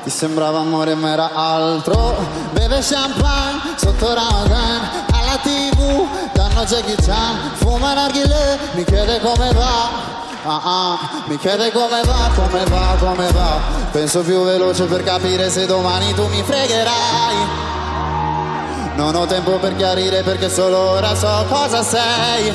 ti 0.02 0.10
sembrava 0.10 0.58
amore 0.58 0.96
ma 0.96 1.12
era 1.12 1.30
altro, 1.32 2.16
beve 2.52 2.80
champagne 2.80 3.76
sotto 3.76 4.12
Ramadan, 4.12 5.06
alla 5.12 5.38
tv 5.40 6.04
danno 6.34 6.64
Jackie 6.64 6.96
Chan, 6.96 7.52
fuma 7.54 7.94
narghile, 7.94 8.58
mi 8.74 8.82
chiede 8.82 9.20
come 9.20 9.52
va. 9.52 10.21
Ah 10.44 10.60
ah, 10.64 10.98
mi 11.26 11.38
chiede 11.38 11.70
come 11.70 12.02
va, 12.04 12.30
come 12.34 12.64
va, 12.64 12.96
come 12.98 13.30
va 13.30 13.60
Penso 13.92 14.22
più 14.22 14.42
veloce 14.42 14.84
per 14.86 15.04
capire 15.04 15.48
se 15.48 15.66
domani 15.66 16.12
tu 16.14 16.26
mi 16.26 16.42
fregherai 16.42 17.70
non 18.96 19.14
ho 19.14 19.24
tempo 19.24 19.52
per 19.58 19.74
chiarire 19.76 20.22
perché 20.22 20.50
solo 20.50 20.76
ora 20.76 21.14
so 21.14 21.46
cosa 21.48 21.82
sei. 21.82 22.52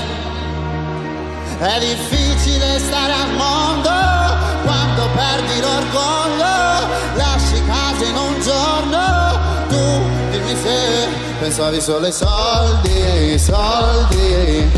È 1.58 1.80
difficile 1.80 2.78
stare 2.78 3.12
al 3.12 3.32
mondo 3.36 3.89
quando 4.63 5.10
perdi 5.15 5.60
l'orgoglio. 5.60 6.88
Lasci 7.15 7.63
casa 7.65 8.06
in 8.06 8.15
un 8.15 8.39
giorno. 8.41 9.39
Tu 9.67 10.30
dimmi 10.30 10.56
se 10.56 11.08
pensavi 11.39 11.82
solo 11.82 12.06
ai 12.06 12.13
soldi, 12.13 13.39
soldi. 13.39 14.71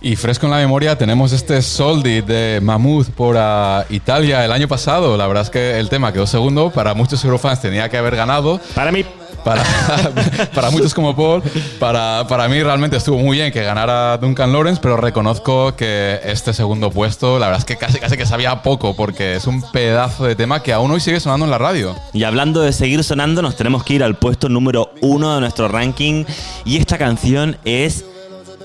Y 0.00 0.14
fresco 0.14 0.46
en 0.46 0.52
la 0.52 0.58
memoria 0.58 0.96
tenemos 0.96 1.32
este 1.32 1.60
Soldi 1.60 2.20
de 2.20 2.60
Mammoth 2.62 3.10
por 3.10 3.36
ah, 3.36 3.84
Italia 3.90 4.44
el 4.44 4.52
año 4.52 4.68
pasado. 4.68 5.16
La 5.16 5.26
verdad 5.26 5.42
es 5.42 5.50
que 5.50 5.80
el 5.80 5.88
tema 5.88 6.12
quedó 6.12 6.26
segundo. 6.26 6.70
Para 6.70 6.94
muchos 6.94 7.24
Eurofans 7.24 7.60
tenía 7.60 7.88
que 7.88 7.96
haber 7.96 8.14
ganado. 8.14 8.60
Para 8.76 8.92
mí, 8.92 9.04
Para, 9.42 9.64
para 10.54 10.70
muchos 10.70 10.94
como 10.94 11.16
Paul, 11.16 11.42
para, 11.80 12.26
para 12.28 12.48
mí 12.48 12.62
realmente 12.62 12.96
estuvo 12.96 13.18
muy 13.18 13.38
bien 13.38 13.52
que 13.52 13.62
ganara 13.64 14.18
Duncan 14.18 14.52
Lawrence, 14.52 14.80
pero 14.80 14.96
reconozco 14.96 15.74
que 15.74 16.20
este 16.24 16.52
segundo 16.52 16.90
puesto, 16.90 17.38
la 17.40 17.46
verdad 17.46 17.60
es 17.60 17.64
que 17.64 17.76
casi, 17.76 17.98
casi 17.98 18.16
que 18.16 18.26
sabía 18.26 18.62
poco, 18.62 18.94
porque 18.94 19.34
es 19.34 19.46
un 19.46 19.62
pedazo 19.72 20.24
de 20.24 20.36
tema 20.36 20.62
que 20.62 20.72
aún 20.72 20.90
hoy 20.92 21.00
sigue 21.00 21.18
sonando 21.18 21.44
en 21.44 21.50
la 21.50 21.58
radio. 21.58 21.96
Y 22.12 22.22
hablando 22.22 22.60
de 22.60 22.72
seguir 22.72 23.02
sonando, 23.02 23.42
nos 23.42 23.56
tenemos 23.56 23.82
que 23.82 23.94
ir 23.94 24.04
al 24.04 24.16
puesto 24.16 24.48
número 24.48 24.92
uno 25.00 25.34
de 25.34 25.40
nuestro 25.40 25.66
ranking. 25.66 26.24
Y 26.64 26.76
esta 26.76 26.98
canción 26.98 27.56
es 27.64 28.04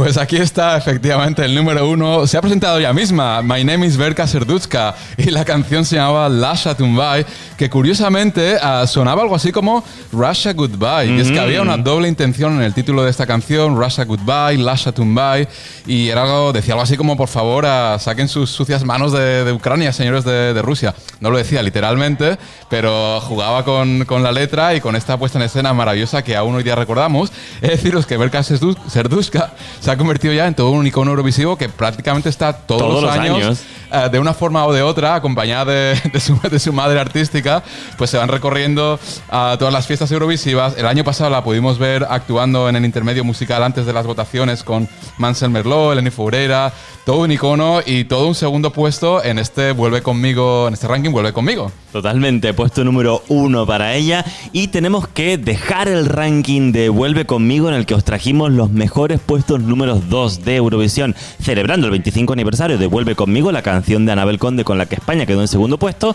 Pues 0.00 0.16
aquí 0.16 0.38
está 0.38 0.78
efectivamente 0.78 1.44
el 1.44 1.54
número 1.54 1.86
uno. 1.86 2.26
Se 2.26 2.38
ha 2.38 2.40
presentado 2.40 2.78
ella 2.78 2.94
misma. 2.94 3.42
My 3.42 3.62
name 3.62 3.84
is 3.86 3.98
Berka 3.98 4.26
Serdutska. 4.26 4.94
Y 5.18 5.24
la 5.24 5.44
canción 5.44 5.84
se 5.84 5.96
llamaba 5.96 6.26
Lasha 6.30 6.74
Tumbai, 6.74 7.26
que 7.60 7.68
curiosamente 7.68 8.56
ah, 8.62 8.86
sonaba 8.86 9.20
algo 9.20 9.34
así 9.34 9.52
como 9.52 9.84
Russia 10.12 10.54
Goodbye. 10.54 11.14
Y 11.14 11.20
es 11.20 11.30
que 11.30 11.38
había 11.38 11.60
una 11.60 11.76
doble 11.76 12.08
intención 12.08 12.54
en 12.56 12.62
el 12.62 12.72
título 12.72 13.04
de 13.04 13.10
esta 13.10 13.26
canción, 13.26 13.76
Russia 13.76 14.06
Goodbye, 14.06 14.56
Lasha 14.56 14.92
Tumbai. 14.92 15.46
Y 15.86 16.08
era 16.08 16.22
algo, 16.22 16.54
decía 16.54 16.72
algo 16.72 16.82
así 16.84 16.96
como, 16.96 17.18
por 17.18 17.28
favor, 17.28 17.66
ah, 17.66 17.98
saquen 18.00 18.28
sus 18.28 18.48
sucias 18.48 18.82
manos 18.82 19.12
de, 19.12 19.44
de 19.44 19.52
Ucrania, 19.52 19.92
señores 19.92 20.24
de, 20.24 20.54
de 20.54 20.62
Rusia. 20.62 20.94
No 21.20 21.28
lo 21.30 21.36
decía 21.36 21.62
literalmente, 21.62 22.38
pero 22.70 23.20
jugaba 23.20 23.62
con, 23.62 24.06
con 24.06 24.22
la 24.22 24.32
letra 24.32 24.74
y 24.74 24.80
con 24.80 24.96
esta 24.96 25.18
puesta 25.18 25.38
en 25.38 25.44
escena 25.44 25.74
maravillosa 25.74 26.22
que 26.22 26.36
aún 26.36 26.54
hoy 26.54 26.62
día 26.62 26.76
recordamos. 26.76 27.30
Es 27.60 27.68
deciros 27.72 28.06
que 28.06 28.16
Berka 28.16 28.40
Serdu- 28.40 28.78
Serdushka 28.88 29.52
se 29.80 29.90
ha 29.90 29.98
convertido 29.98 30.32
ya 30.32 30.46
en 30.46 30.54
todo 30.54 30.70
un 30.70 30.86
icono 30.86 31.10
eurovisivo 31.10 31.58
que 31.58 31.68
prácticamente 31.68 32.30
está 32.30 32.54
todos, 32.54 32.80
Todos 32.80 32.94
los 32.94 33.02
los 33.02 33.12
años, 33.12 33.36
años. 33.36 33.60
Eh, 33.92 34.08
de 34.10 34.18
una 34.18 34.34
forma 34.34 34.64
o 34.66 34.72
de 34.72 34.82
otra, 34.82 35.14
acompañada 35.14 35.72
de, 35.72 36.00
de 36.12 36.20
su, 36.20 36.38
de 36.48 36.58
su 36.58 36.72
madre 36.72 37.00
artística, 37.00 37.62
pues 37.98 38.10
se 38.10 38.18
van 38.18 38.28
recorriendo 38.28 38.98
a 39.28 39.56
todas 39.58 39.72
las 39.72 39.86
fiestas 39.86 40.10
eurovisivas. 40.12 40.76
El 40.76 40.86
año 40.86 41.04
pasado 41.04 41.30
la 41.30 41.42
pudimos 41.42 41.78
ver 41.78 42.06
actuando 42.08 42.68
en 42.68 42.76
el 42.76 42.84
intermedio 42.84 43.24
musical 43.24 43.62
antes 43.62 43.86
de 43.86 43.92
las 43.92 44.06
votaciones 44.06 44.62
con 44.62 44.88
Mansell 45.18 45.50
Merlot, 45.50 45.92
Eleni 45.92 46.10
Foureira, 46.10 46.72
todo 47.04 47.22
un 47.22 47.32
icono 47.32 47.80
y 47.84 48.04
todo 48.04 48.28
un 48.28 48.34
segundo 48.34 48.72
puesto 48.72 49.24
en 49.24 49.38
este 49.38 49.72
Vuelve 49.72 50.02
conmigo, 50.02 50.68
en 50.68 50.74
este 50.74 50.86
ranking 50.86 51.10
Vuelve 51.10 51.32
conmigo. 51.32 51.72
Totalmente, 51.92 52.54
puesto 52.54 52.84
número 52.84 53.22
uno 53.28 53.66
para 53.66 53.94
ella. 53.94 54.24
Y 54.52 54.68
tenemos 54.68 55.08
que 55.08 55.36
dejar 55.36 55.88
el 55.88 56.06
ranking 56.06 56.70
de 56.72 56.88
Vuelve 56.88 57.26
conmigo 57.26 57.68
en 57.68 57.74
el 57.74 57.86
que 57.86 57.94
os 57.94 58.04
trajimos 58.04 58.52
los 58.52 58.70
mejores 58.70 59.18
puestos 59.20 59.60
números 59.60 60.08
2 60.08 60.44
de 60.44 60.56
Eurovisión, 60.56 61.16
celebrando 61.42 61.86
el 61.86 61.90
25 61.90 62.32
aniversario 62.32 62.78
de 62.78 62.86
Vuelve 62.86 63.16
conmigo, 63.16 63.50
la 63.50 63.62
canción 63.62 63.79
de 63.82 64.12
Anabel 64.12 64.38
Conde 64.38 64.64
con 64.64 64.78
la 64.78 64.86
que 64.86 64.94
España 64.96 65.26
quedó 65.26 65.40
en 65.40 65.48
segundo 65.48 65.78
puesto. 65.78 66.14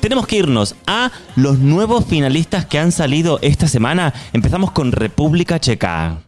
Tenemos 0.00 0.26
que 0.26 0.36
irnos 0.36 0.76
a 0.86 1.10
los 1.34 1.58
nuevos 1.58 2.04
finalistas 2.04 2.66
que 2.66 2.78
han 2.78 2.92
salido 2.92 3.38
esta 3.42 3.68
semana. 3.68 4.12
Empezamos 4.32 4.70
con 4.70 4.92
República 4.92 5.58
Checa. 5.58 6.18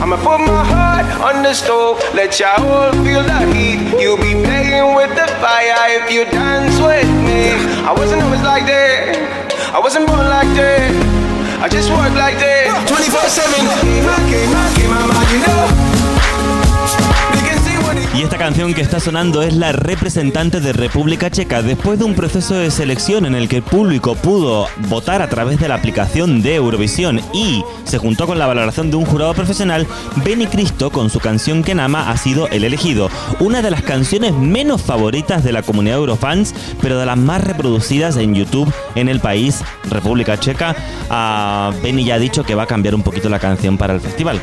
I'ma 0.00 0.16
put 0.16 0.40
my 0.40 0.64
heart 0.64 1.06
on 1.20 1.42
the 1.42 1.52
stove, 1.52 2.00
let 2.14 2.38
y'all 2.40 2.90
feel 3.04 3.22
the 3.22 3.38
heat. 3.52 3.80
You'll 4.00 4.16
be 4.16 4.32
playing 4.42 4.94
with 4.96 5.10
the 5.14 5.26
fire 5.42 6.00
if 6.00 6.10
you 6.10 6.24
dance 6.24 6.80
with 6.80 7.06
me. 7.22 7.52
I 7.84 7.92
wasn't 7.92 8.22
always 8.22 8.42
like 8.42 8.64
that, 8.66 9.52
I 9.74 9.78
wasn't 9.78 10.06
born 10.06 10.26
like 10.26 10.48
that. 10.56 11.20
I 11.60 11.68
just 11.68 11.90
work 11.90 12.14
like 12.14 12.38
that. 12.38 12.88
24 12.88 13.20
7. 13.28 13.52
Game, 13.84 14.06
my 14.06 14.16
game, 14.30 14.50
my 14.50 14.72
game, 14.74 14.88
my 14.88 15.06
mind, 15.06 15.30
you 15.30 15.40
know. 15.44 15.89
Y 18.12 18.22
esta 18.22 18.38
canción 18.38 18.74
que 18.74 18.80
está 18.80 18.98
sonando 18.98 19.40
es 19.42 19.54
la 19.54 19.70
representante 19.70 20.60
de 20.60 20.72
República 20.72 21.30
Checa 21.30 21.62
después 21.62 21.96
de 21.96 22.04
un 22.04 22.14
proceso 22.14 22.54
de 22.54 22.72
selección 22.72 23.24
en 23.24 23.36
el 23.36 23.48
que 23.48 23.58
el 23.58 23.62
público 23.62 24.16
pudo 24.16 24.66
votar 24.88 25.22
a 25.22 25.28
través 25.28 25.60
de 25.60 25.68
la 25.68 25.76
aplicación 25.76 26.42
de 26.42 26.56
Eurovisión 26.56 27.20
y 27.32 27.62
se 27.84 27.98
juntó 27.98 28.26
con 28.26 28.40
la 28.40 28.48
valoración 28.48 28.90
de 28.90 28.96
un 28.96 29.04
jurado 29.04 29.32
profesional, 29.32 29.86
Benny 30.24 30.48
Cristo 30.48 30.90
con 30.90 31.08
su 31.08 31.20
canción 31.20 31.62
Kenama 31.62 32.10
ha 32.10 32.16
sido 32.16 32.48
el 32.48 32.64
elegido. 32.64 33.10
Una 33.38 33.62
de 33.62 33.70
las 33.70 33.82
canciones 33.82 34.32
menos 34.32 34.82
favoritas 34.82 35.44
de 35.44 35.52
la 35.52 35.62
comunidad 35.62 35.98
Eurofans, 35.98 36.52
pero 36.82 36.98
de 36.98 37.06
las 37.06 37.16
más 37.16 37.44
reproducidas 37.44 38.16
en 38.16 38.34
YouTube 38.34 38.72
en 38.96 39.08
el 39.08 39.20
país, 39.20 39.62
República 39.88 40.38
Checa. 40.38 40.74
Ah, 41.10 41.70
Benny 41.80 42.04
ya 42.04 42.16
ha 42.16 42.18
dicho 42.18 42.42
que 42.42 42.56
va 42.56 42.64
a 42.64 42.66
cambiar 42.66 42.96
un 42.96 43.02
poquito 43.02 43.28
la 43.28 43.38
canción 43.38 43.78
para 43.78 43.94
el 43.94 44.00
festival. 44.00 44.40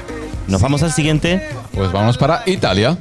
Nos 0.48 0.62
vamos 0.62 0.84
al 0.84 0.94
siguiente. 0.94 1.46
Pues 1.74 1.92
vamos 1.92 2.18
para 2.18 2.44
Italia. 2.46 2.98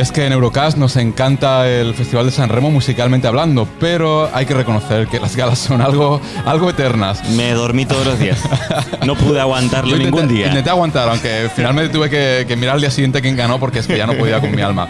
Es 0.00 0.12
que 0.12 0.24
en 0.24 0.32
Eurocast 0.32 0.78
nos 0.78 0.96
encanta 0.96 1.68
el 1.68 1.94
Festival 1.94 2.24
de 2.24 2.32
San 2.32 2.48
Remo 2.48 2.70
musicalmente 2.70 3.28
hablando, 3.28 3.68
pero 3.78 4.30
hay 4.32 4.46
que 4.46 4.54
reconocer 4.54 5.08
que 5.08 5.20
las 5.20 5.36
galas 5.36 5.58
son 5.58 5.82
algo, 5.82 6.22
algo 6.46 6.70
eternas. 6.70 7.22
Me 7.30 7.52
dormí 7.52 7.84
todos 7.84 8.06
los 8.06 8.18
días. 8.18 8.40
No 9.06 9.14
pude 9.16 9.40
aguantarlo 9.40 9.96
ningún 9.96 10.28
día. 10.28 10.48
intenté 10.48 10.68
aguantar, 10.68 11.08
aunque 11.08 11.50
finalmente 11.56 11.92
tuve 11.92 12.10
que, 12.10 12.44
que 12.46 12.54
mirar 12.54 12.74
al 12.74 12.80
día 12.80 12.90
siguiente 12.90 13.22
quién 13.22 13.34
ganó 13.34 13.58
porque 13.58 13.78
es 13.78 13.86
que 13.86 13.96
ya 13.96 14.06
no 14.06 14.12
podía 14.12 14.40
con 14.40 14.54
mi 14.54 14.60
alma. 14.60 14.88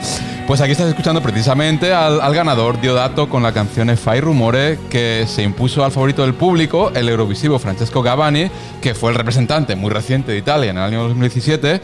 Pues 0.48 0.60
aquí 0.60 0.72
estás 0.72 0.88
escuchando 0.88 1.22
precisamente 1.22 1.94
al, 1.94 2.20
al 2.20 2.34
ganador 2.34 2.80
Diodato 2.80 3.28
con 3.28 3.42
la 3.42 3.52
canción 3.52 3.96
Fai 3.96 4.20
Rumore 4.20 4.78
que 4.90 5.26
se 5.28 5.44
impuso 5.44 5.84
al 5.84 5.92
favorito 5.92 6.22
del 6.22 6.34
público, 6.34 6.90
el 6.94 7.08
eurovisivo 7.08 7.58
Francesco 7.58 8.02
Gavani, 8.02 8.50
que 8.82 8.94
fue 8.94 9.12
el 9.12 9.16
representante 9.16 9.76
muy 9.76 9.90
reciente 9.90 10.32
de 10.32 10.38
Italia 10.38 10.70
en 10.70 10.78
el 10.78 10.82
año 10.82 11.02
2017. 11.04 11.80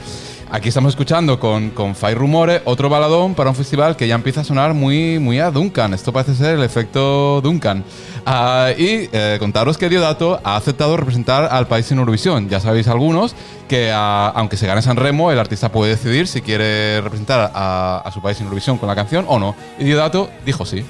Aquí 0.50 0.68
estamos 0.68 0.90
escuchando 0.90 1.40
con, 1.40 1.70
con 1.70 1.96
Fai 1.96 2.14
Rumore, 2.14 2.62
otro 2.64 2.88
baladón 2.88 3.34
para 3.34 3.50
un 3.50 3.56
festival 3.56 3.96
que 3.96 4.06
ya 4.06 4.14
empieza 4.14 4.42
a 4.42 4.44
sonar 4.44 4.74
muy, 4.74 5.18
muy 5.18 5.40
a 5.40 5.50
Duncan. 5.50 5.92
Esto 5.92 6.12
parece 6.12 6.36
ser 6.36 6.56
el 6.56 6.62
efecto 6.62 7.40
Duncan. 7.40 7.84
Ah, 8.24 8.70
y 8.76 9.08
eh, 9.12 9.36
contaros 9.40 9.76
que 9.76 9.88
Diodato 9.88 10.40
ha 10.44 10.56
aceptado 10.56 10.96
representar 10.96 11.48
al 11.50 11.66
país 11.66 11.90
en 11.90 11.98
Eurovisión. 11.98 12.48
Ya 12.48 12.60
sabéis 12.60 12.86
algunos 12.86 13.34
que 13.68 13.90
ah, 13.92 14.32
aunque 14.36 14.56
se 14.56 14.68
gane 14.68 14.82
San 14.82 14.96
Remo, 14.96 15.32
el 15.32 15.38
artista 15.40 15.72
puede 15.72 15.90
decidir 15.90 16.28
si 16.28 16.40
quiere 16.40 17.00
representar 17.00 17.50
a, 17.52 18.02
a 18.04 18.12
su 18.12 18.22
país 18.22 18.38
en 18.38 18.44
Eurovisión 18.44 18.78
con 18.78 18.88
la 18.88 18.94
canción 18.94 19.24
o 19.28 19.40
no. 19.40 19.56
Y 19.80 19.84
Diodato 19.84 20.30
dijo 20.44 20.64
sí. 20.64 20.84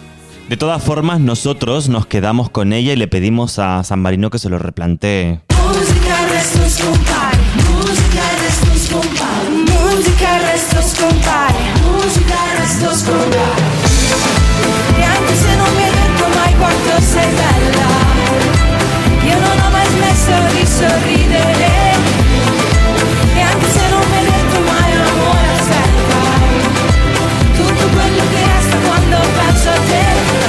De 0.51 0.57
todas 0.57 0.83
formas, 0.83 1.19
nosotros 1.19 1.89
nos 1.89 2.07
quedamos 2.07 2.51
con 2.51 2.73
ella 2.73 2.93
y 2.93 2.97
le 2.97 3.09
pedimos 3.09 3.59
a 3.59 3.83
San 3.85 4.01
Marino 4.01 4.31
que 4.31 4.39
se 4.39 4.49
lo 4.49 4.59
replantee. 4.59 5.41
musica 5.49 6.27
scompare 10.97 11.55
musica 11.83 12.35
il 12.53 12.59
resto 12.59 12.95
scompare 12.95 13.63
e 14.99 15.03
anche 15.03 15.35
se 15.35 15.55
non 15.57 15.69
mi 15.77 15.83
hai 15.83 15.91
detto 15.91 16.25
mai 16.35 16.55
quanto 16.57 17.03
sei 17.03 17.29
bella 17.35 17.89
io 19.29 19.39
non 19.39 19.61
ho 19.67 19.71
mai 19.71 19.87
smesso 19.87 20.55
di 20.55 20.67
sorridere 20.67 21.71
e 23.35 23.41
anche 23.41 23.71
se 23.71 23.89
non 23.91 24.01
mi 24.09 24.17
hai 24.17 24.25
detto 24.25 24.61
mai 24.61 24.93
amore 24.93 25.49
aspetta 25.59 26.21
tutto 27.57 27.87
quello 27.95 28.23
che 28.31 28.45
resta 28.55 28.77
quando 28.87 29.17
penso 29.37 29.69
a 29.69 29.73
te. 29.75 30.05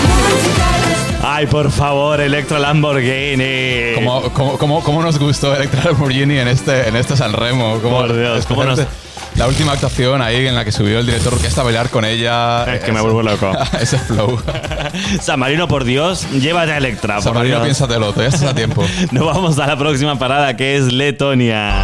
Musica 0.07 0.65
il 0.77 0.83
resto 0.83 1.25
Ay, 1.27 1.47
por 1.47 1.71
favor, 1.71 2.19
Electro 2.21 2.57
Lamborghini. 2.57 3.93
Como, 3.95 4.21
como, 4.31 4.57
como, 4.57 4.81
como 4.83 5.01
nos 5.01 5.19
gustó 5.19 5.53
Electra 5.55 5.83
Lamborghini 5.85 6.37
en 6.39 6.47
este, 6.47 6.87
en 6.87 6.95
este 6.95 7.15
San 7.17 7.33
Remo. 7.33 7.79
Como, 7.81 7.97
Por 7.97 8.15
Dios, 8.17 8.45
cómo 8.45 8.63
nos- 8.63 8.79
La 9.37 9.47
última 9.47 9.73
actuación 9.73 10.21
ahí 10.23 10.47
en 10.47 10.55
la 10.55 10.65
que 10.65 10.71
subió 10.71 10.97
el 10.99 11.05
director 11.05 11.35
orquesta 11.35 11.61
a 11.61 11.63
bailar 11.63 11.91
con 11.91 12.03
ella. 12.05 12.63
Es 12.73 12.83
que 12.83 12.91
me 12.91 13.01
vuelvo 13.01 13.21
loco. 13.21 13.51
ese 13.79 13.99
flow. 13.99 14.41
San 15.21 15.39
Marino, 15.39 15.67
por 15.67 15.83
Dios, 15.83 16.27
llévate 16.31 16.71
a 16.71 16.77
Electra. 16.77 17.15
por 17.15 17.23
San 17.23 17.33
Marino, 17.35 17.57
Dios. 17.57 17.65
piénsatelo, 17.65 18.11
todavía 18.13 18.29
estás 18.29 18.49
a 18.49 18.55
tiempo. 18.55 18.83
Nos 19.11 19.25
vamos 19.25 19.59
a 19.59 19.67
la 19.67 19.77
próxima 19.77 20.17
parada 20.17 20.57
que 20.57 20.75
es 20.77 20.91
Letonia. 20.91 21.83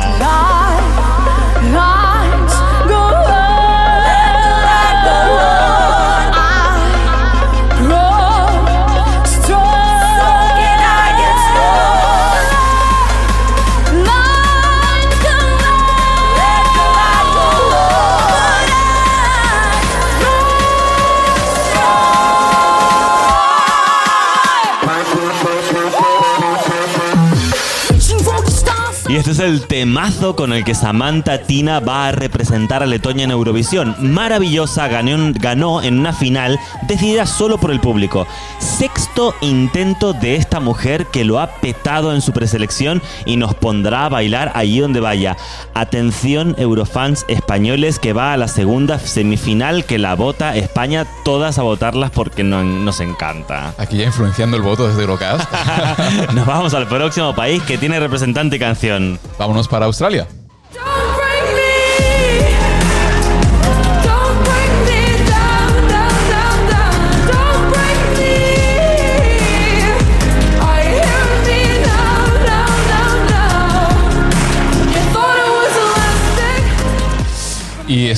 El 29.44 29.66
temazo 29.68 30.36
con 30.36 30.54
el 30.54 30.64
que 30.64 30.74
Samantha 30.76 31.40
Tina 31.44 31.80
va 31.80 32.08
a 32.08 32.12
representar 32.12 32.82
a 32.84 32.86
Letonia 32.86 33.26
en 33.26 33.32
Eurovisión. 33.32 33.96
Maravillosa 34.00 34.88
ganó, 34.88 35.32
ganó 35.36 35.82
en 35.82 36.00
una 36.00 36.14
final 36.14 36.60
decidida 36.88 37.26
solo 37.26 37.58
por 37.58 37.72
el 37.72 37.80
público. 37.80 38.26
Sexto 38.60 39.36
intento 39.42 40.14
de 40.14 40.36
esta 40.36 40.60
mujer 40.60 41.06
que 41.08 41.24
lo 41.26 41.40
ha 41.40 41.48
petado 41.48 42.14
en 42.14 42.22
su 42.22 42.32
preselección 42.32 43.02
y 43.26 43.38
nos 43.38 43.54
pondrá 43.54 44.06
a 44.06 44.10
bailar 44.10 44.52
allí 44.56 44.80
donde 44.80 45.00
vaya. 45.00 45.38
Atención 45.74 46.56
Eurofans 46.58 47.26
españoles 47.28 48.00
que 48.00 48.14
va 48.14 48.34
a 48.34 48.38
la 48.38 48.48
segunda 48.48 49.00
semifinal 49.00 49.86
que 49.86 49.98
la 50.00 50.16
vota 50.16 50.56
España, 50.56 51.06
todas 51.26 51.58
a 51.60 51.64
votarlas 51.64 52.12
porque 52.12 52.44
no- 52.44 52.64
nos 52.64 53.00
encanta. 53.00 53.74
Aquí 53.78 53.98
ya 53.98 54.06
influenciando 54.06 54.56
el 54.58 54.64
voto 54.64 54.88
desde 54.88 55.02
Eurocast. 55.02 55.52
Nos 56.34 56.46
vamos 56.46 56.74
al 56.74 56.88
próximo 56.88 57.34
país 57.36 57.62
que 57.64 57.78
tiene 57.78 58.00
representante 58.00 58.56
y 58.56 58.60
canción. 58.60 59.20
Vámonos 59.38 59.68
para 59.68 59.86
Australia. 59.86 60.28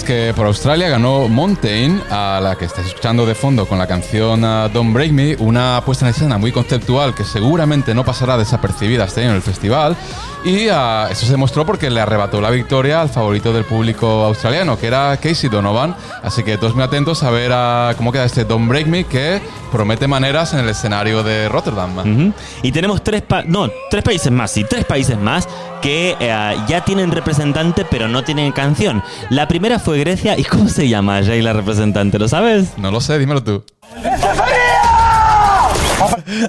Que 0.05 0.33
por 0.35 0.45
Australia 0.45 0.87
ganó 0.87 1.27
Mountain, 1.27 2.01
a 2.09 2.39
la 2.41 2.55
que 2.55 2.65
estáis 2.65 2.87
escuchando 2.87 3.25
de 3.25 3.33
fondo 3.33 3.65
con 3.65 3.79
la 3.79 3.87
canción 3.87 4.43
uh, 4.43 4.69
Don't 4.69 4.93
Break 4.93 5.11
Me, 5.11 5.35
una 5.37 5.81
puesta 5.83 6.05
en 6.05 6.11
escena 6.11 6.37
muy 6.37 6.51
conceptual 6.51 7.15
que 7.15 7.23
seguramente 7.23 7.93
no 7.95 8.05
pasará 8.05 8.37
desapercibida 8.37 9.05
este 9.05 9.21
año 9.21 9.31
en 9.31 9.35
el 9.37 9.41
festival. 9.41 9.97
Y 10.45 10.69
uh, 10.69 11.07
eso 11.09 11.25
se 11.25 11.31
demostró 11.31 11.65
porque 11.65 11.89
le 11.89 11.99
arrebató 11.99 12.39
la 12.39 12.51
victoria 12.51 13.01
al 13.01 13.09
favorito 13.09 13.51
del 13.51 13.65
público 13.65 14.23
australiano, 14.23 14.77
que 14.77 14.87
era 14.87 15.17
Casey 15.17 15.49
Donovan. 15.49 15.95
Así 16.21 16.43
que 16.43 16.57
todos 16.57 16.75
muy 16.75 16.83
atentos 16.83 17.23
a 17.23 17.31
ver 17.31 17.51
uh, 17.51 17.97
cómo 17.97 18.11
queda 18.11 18.25
este 18.25 18.45
Don't 18.45 18.69
Break 18.69 18.85
Me, 18.85 19.03
que 19.05 19.41
promete 19.71 20.07
maneras 20.07 20.53
en 20.53 20.59
el 20.59 20.69
escenario 20.69 21.23
de 21.23 21.49
Rotterdam. 21.49 21.97
Ujú. 21.97 22.33
Y 22.61 22.71
tenemos 22.71 23.03
tres, 23.03 23.23
no, 23.47 23.69
tres 23.89 24.03
países 24.03 24.31
más, 24.31 24.51
sí, 24.51 24.63
tres 24.69 24.85
países 24.85 25.17
más 25.17 25.47
que 25.81 26.15
eh, 26.19 26.55
ya 26.67 26.83
tienen 26.83 27.11
representante 27.11 27.85
pero 27.85 28.07
no 28.07 28.23
tienen 28.23 28.51
canción. 28.51 29.03
La 29.29 29.47
primera 29.47 29.77
fue 29.77 29.94
Grecia. 29.97 30.37
¿Y 30.37 30.43
cómo 30.43 30.67
se 30.69 30.87
llama 30.87 31.21
Jay 31.23 31.41
la 31.41 31.53
representante? 31.53 32.19
¿Lo 32.19 32.27
sabes? 32.27 32.77
No 32.77 32.91
lo 32.91 33.01
sé, 33.01 33.17
dímelo 33.19 33.43
tú. 33.43 33.63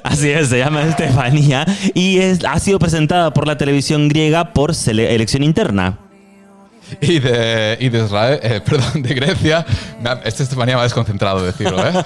Así 0.05 0.31
es, 0.31 0.49
se 0.49 0.59
llama 0.59 0.83
Estefanía 0.83 1.65
y 1.95 2.19
es, 2.19 2.45
ha 2.45 2.59
sido 2.59 2.79
presentada 2.79 3.33
por 3.33 3.47
la 3.47 3.57
televisión 3.57 4.09
griega 4.09 4.53
por 4.53 4.73
sele- 4.75 5.11
elección 5.11 5.43
interna. 5.43 5.99
Y 7.01 7.19
de, 7.19 7.77
y 7.81 7.89
de 7.89 8.05
Israel, 8.05 8.41
eh, 8.43 8.61
perdón, 8.65 9.03
de 9.03 9.15
Grecia, 9.15 9.67
este 10.25 10.43
Estefanía 10.43 10.77
me 10.77 10.81
ha 10.81 10.85
desconcentrado 10.85 11.45
decirlo, 11.45 11.85
¿eh? 11.87 11.93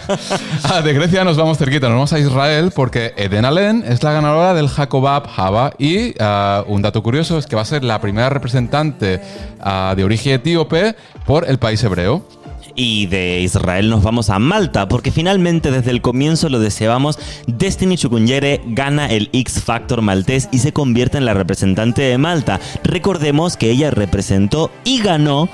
Ah, 0.65 0.81
de 0.81 0.93
Grecia 0.93 1.25
nos 1.25 1.37
vamos 1.37 1.59
cerquita, 1.59 1.89
nos 1.89 1.97
vamos 1.97 2.13
a 2.13 2.19
Israel 2.19 2.73
porque 2.75 3.13
Eden 3.17 3.45
Allen 3.45 3.85
es 3.87 4.03
la 4.03 4.13
ganadora 4.13 4.55
del 4.55 4.69
Jacobab 4.69 5.27
Java 5.27 5.73
y 5.79 6.15
ah, 6.21 6.65
un 6.67 6.83
dato 6.83 7.03
curioso 7.03 7.39
es 7.39 7.47
que 7.47 7.57
va 7.57 7.63
a 7.63 7.67
ser 7.67 7.85
la 7.85 8.01
primera 8.01 8.29
representante 8.29 9.21
ah, 9.61 9.95
de 9.97 10.05
origen 10.05 10.35
etíope 10.35 10.95
por 11.27 11.49
el 11.49 11.59
país 11.59 11.83
hebreo. 11.85 12.25
Y 12.75 13.07
de 13.07 13.41
Israel 13.41 13.91
nos 13.91 14.03
vamos 14.03 14.31
a 14.31 14.39
Malta, 14.39 14.89
porque 14.89 15.11
finalmente 15.11 15.71
desde 15.71 15.91
el 15.91 16.01
comienzo 16.01 16.49
lo 16.49 16.61
deseábamos, 16.61 17.19
Destiny 17.47 17.97
Chukunyere 17.97 18.61
gana 18.67 19.11
el 19.11 19.29
X 19.33 19.63
Factor 19.63 20.03
maltés 20.03 20.49
y 20.53 20.59
se 20.59 20.73
convierte 20.73 21.19
en 21.19 21.25
la 21.25 21.35
representante 21.35 22.03
de 22.03 22.19
Malta. 22.19 22.61
Recordemos 22.85 23.57
que 23.57 23.71
ella 23.71 23.91
representó 23.91 24.71
y 24.85 25.01
ganó 25.03 25.49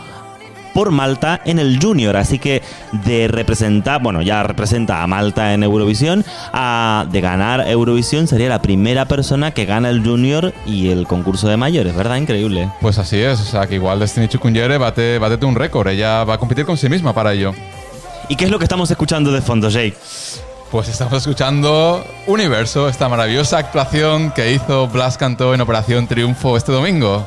por 0.77 0.91
Malta 0.91 1.41
en 1.47 1.59
el 1.59 1.79
Junior, 1.83 2.19
así 2.19 2.39
que 2.39 2.61
de 2.93 3.29
representar, 3.29 4.03
bueno, 4.03 4.21
ya 4.21 4.43
representa 4.43 5.03
a 5.03 5.07
Malta 5.07 5.55
en 5.55 5.62
Eurovisión, 5.62 6.23
a, 6.53 7.07
de 7.11 7.23
ganar 7.23 7.67
Eurovisión 7.67 8.27
sería 8.27 8.51
la 8.51 8.61
primera 8.61 9.07
persona 9.07 9.53
que 9.53 9.65
gana 9.65 9.89
el 9.89 10.05
Junior 10.05 10.53
y 10.67 10.91
el 10.91 11.07
concurso 11.07 11.49
de 11.49 11.57
mayores, 11.57 11.97
¿verdad? 11.97 12.17
Increíble. 12.17 12.71
Pues 12.83 12.99
así 12.99 13.17
es, 13.17 13.41
o 13.41 13.45
sea 13.45 13.67
que 13.67 13.77
igual 13.77 14.01
Destiny 14.01 14.29
Chukunyere 14.29 14.77
bate, 14.77 15.19
bate 15.19 15.43
un 15.47 15.55
récord, 15.55 15.89
ella 15.89 16.25
va 16.25 16.35
a 16.35 16.39
competir 16.39 16.67
con 16.67 16.77
sí 16.77 16.91
misma 16.91 17.15
para 17.15 17.33
ello. 17.33 17.55
¿Y 18.29 18.37
qué 18.37 18.45
es 18.45 18.51
lo 18.51 18.59
que 18.59 18.67
estamos 18.67 18.91
escuchando 18.91 19.33
de 19.33 19.41
fondo, 19.41 19.71
Jake? 19.71 19.97
Pues 20.71 20.89
estamos 20.89 21.15
escuchando 21.15 22.05
Universo, 22.27 22.91
esta 22.91 23.09
maravillosa 23.09 23.57
actuación 23.57 24.31
que 24.31 24.53
hizo 24.53 24.89
Blas 24.89 25.17
Cantó 25.17 25.55
en 25.55 25.62
Operación 25.62 26.07
Triunfo 26.07 26.55
este 26.59 26.71
domingo. 26.71 27.27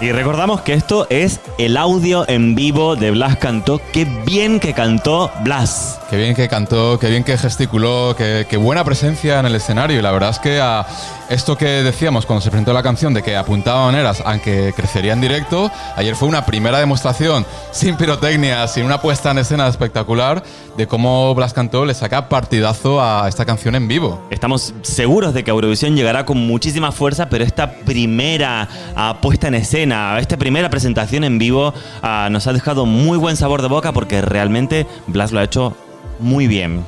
Y 0.00 0.12
recordamos 0.12 0.62
que 0.62 0.72
esto 0.72 1.06
es 1.10 1.40
el 1.58 1.76
audio 1.76 2.26
en 2.26 2.54
vivo 2.54 2.96
de 2.96 3.10
Blas 3.10 3.36
Cantó. 3.36 3.82
Qué 3.92 4.06
bien 4.24 4.58
que 4.58 4.72
cantó 4.72 5.30
Blas. 5.44 5.99
Qué 6.10 6.16
bien 6.16 6.34
que 6.34 6.48
cantó, 6.48 6.98
qué 6.98 7.08
bien 7.08 7.22
que 7.22 7.38
gesticuló, 7.38 8.16
qué, 8.18 8.44
qué 8.50 8.56
buena 8.56 8.82
presencia 8.82 9.38
en 9.38 9.46
el 9.46 9.54
escenario. 9.54 9.96
Y 9.96 10.02
la 10.02 10.10
verdad 10.10 10.30
es 10.30 10.40
que 10.40 10.60
a 10.60 10.84
esto 11.28 11.56
que 11.56 11.66
decíamos 11.84 12.26
cuando 12.26 12.40
se 12.40 12.50
presentó 12.50 12.72
la 12.72 12.82
canción 12.82 13.14
de 13.14 13.22
que 13.22 13.36
apuntaba 13.36 13.86
maneras, 13.86 14.20
aunque 14.26 14.72
crecería 14.74 15.12
en 15.12 15.20
directo, 15.20 15.70
ayer 15.94 16.16
fue 16.16 16.26
una 16.26 16.44
primera 16.44 16.80
demostración 16.80 17.46
sin 17.70 17.96
pirotecnia, 17.96 18.66
sin 18.66 18.86
una 18.86 19.00
puesta 19.00 19.30
en 19.30 19.38
escena 19.38 19.68
espectacular 19.68 20.42
de 20.76 20.88
cómo 20.88 21.32
Blas 21.36 21.52
Cantó 21.52 21.84
le 21.84 21.94
saca 21.94 22.28
partidazo 22.28 23.00
a 23.00 23.28
esta 23.28 23.44
canción 23.44 23.76
en 23.76 23.86
vivo. 23.86 24.20
Estamos 24.30 24.74
seguros 24.82 25.32
de 25.32 25.44
que 25.44 25.52
Eurovisión 25.52 25.94
llegará 25.94 26.26
con 26.26 26.38
muchísima 26.38 26.90
fuerza, 26.90 27.28
pero 27.28 27.44
esta 27.44 27.70
primera 27.70 28.68
ah, 28.96 29.18
puesta 29.22 29.46
en 29.46 29.54
escena, 29.54 30.18
esta 30.18 30.36
primera 30.36 30.70
presentación 30.70 31.22
en 31.22 31.38
vivo 31.38 31.72
ah, 32.02 32.26
nos 32.32 32.48
ha 32.48 32.52
dejado 32.52 32.84
muy 32.84 33.16
buen 33.16 33.36
sabor 33.36 33.62
de 33.62 33.68
boca 33.68 33.92
porque 33.92 34.20
realmente 34.20 34.88
Blas 35.06 35.30
lo 35.30 35.38
ha 35.38 35.44
hecho 35.44 35.76
muy 36.20 36.46
bien. 36.46 36.84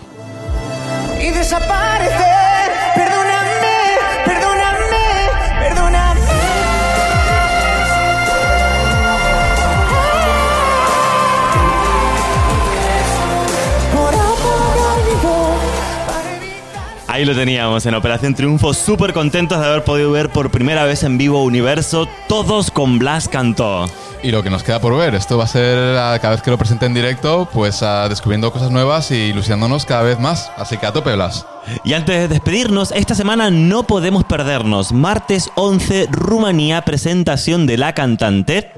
Ahí 17.12 17.26
lo 17.26 17.34
teníamos 17.34 17.84
en 17.84 17.94
Operación 17.94 18.34
Triunfo, 18.34 18.72
súper 18.72 19.12
contentos 19.12 19.60
de 19.60 19.66
haber 19.66 19.84
podido 19.84 20.10
ver 20.12 20.30
por 20.30 20.50
primera 20.50 20.84
vez 20.84 21.02
en 21.02 21.18
vivo 21.18 21.44
Universo, 21.44 22.08
todos 22.26 22.70
con 22.70 22.98
Blas 22.98 23.28
Cantó. 23.28 23.84
Y 24.22 24.30
lo 24.30 24.42
que 24.42 24.48
nos 24.48 24.62
queda 24.62 24.80
por 24.80 24.96
ver, 24.96 25.14
esto 25.14 25.36
va 25.36 25.44
a 25.44 25.46
ser 25.46 25.76
ah, 25.98 26.18
cada 26.22 26.36
vez 26.36 26.42
que 26.42 26.50
lo 26.50 26.56
presente 26.56 26.86
en 26.86 26.94
directo, 26.94 27.46
pues 27.52 27.82
ah, 27.82 28.08
descubriendo 28.08 28.50
cosas 28.50 28.70
nuevas 28.70 29.10
y 29.10 29.16
ilusionándonos 29.16 29.84
cada 29.84 30.04
vez 30.04 30.18
más. 30.18 30.50
Así 30.56 30.78
que 30.78 30.86
a 30.86 30.92
tope, 30.94 31.14
Blas. 31.14 31.44
Y 31.84 31.92
antes 31.92 32.18
de 32.18 32.28
despedirnos, 32.28 32.92
esta 32.92 33.14
semana 33.14 33.50
no 33.50 33.82
podemos 33.82 34.24
perdernos. 34.24 34.92
Martes 34.92 35.50
11, 35.54 36.08
Rumanía, 36.10 36.80
presentación 36.80 37.66
de 37.66 37.76
la 37.76 37.92
cantante. 37.92 38.72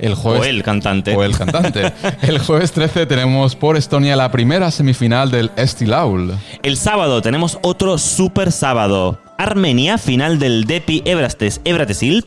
El 0.00 0.14
jueves, 0.14 0.42
O 0.42 0.44
el 0.44 0.62
cantante. 0.62 1.14
O 1.14 1.24
el 1.24 1.36
cantante. 1.36 1.92
el 2.22 2.38
jueves 2.38 2.72
13 2.72 3.06
tenemos 3.06 3.56
por 3.56 3.76
Estonia 3.76 4.16
la 4.16 4.30
primera 4.30 4.70
semifinal 4.70 5.30
del 5.30 5.50
Estilaul. 5.56 6.32
El 6.62 6.76
sábado 6.76 7.22
tenemos 7.22 7.58
otro 7.62 7.98
super 7.98 8.52
sábado. 8.52 9.18
Armenia, 9.38 9.98
final 9.98 10.38
del 10.38 10.64
Depi 10.64 11.02
Ebrastes 11.04 11.60
Ebratesil. 11.64 12.24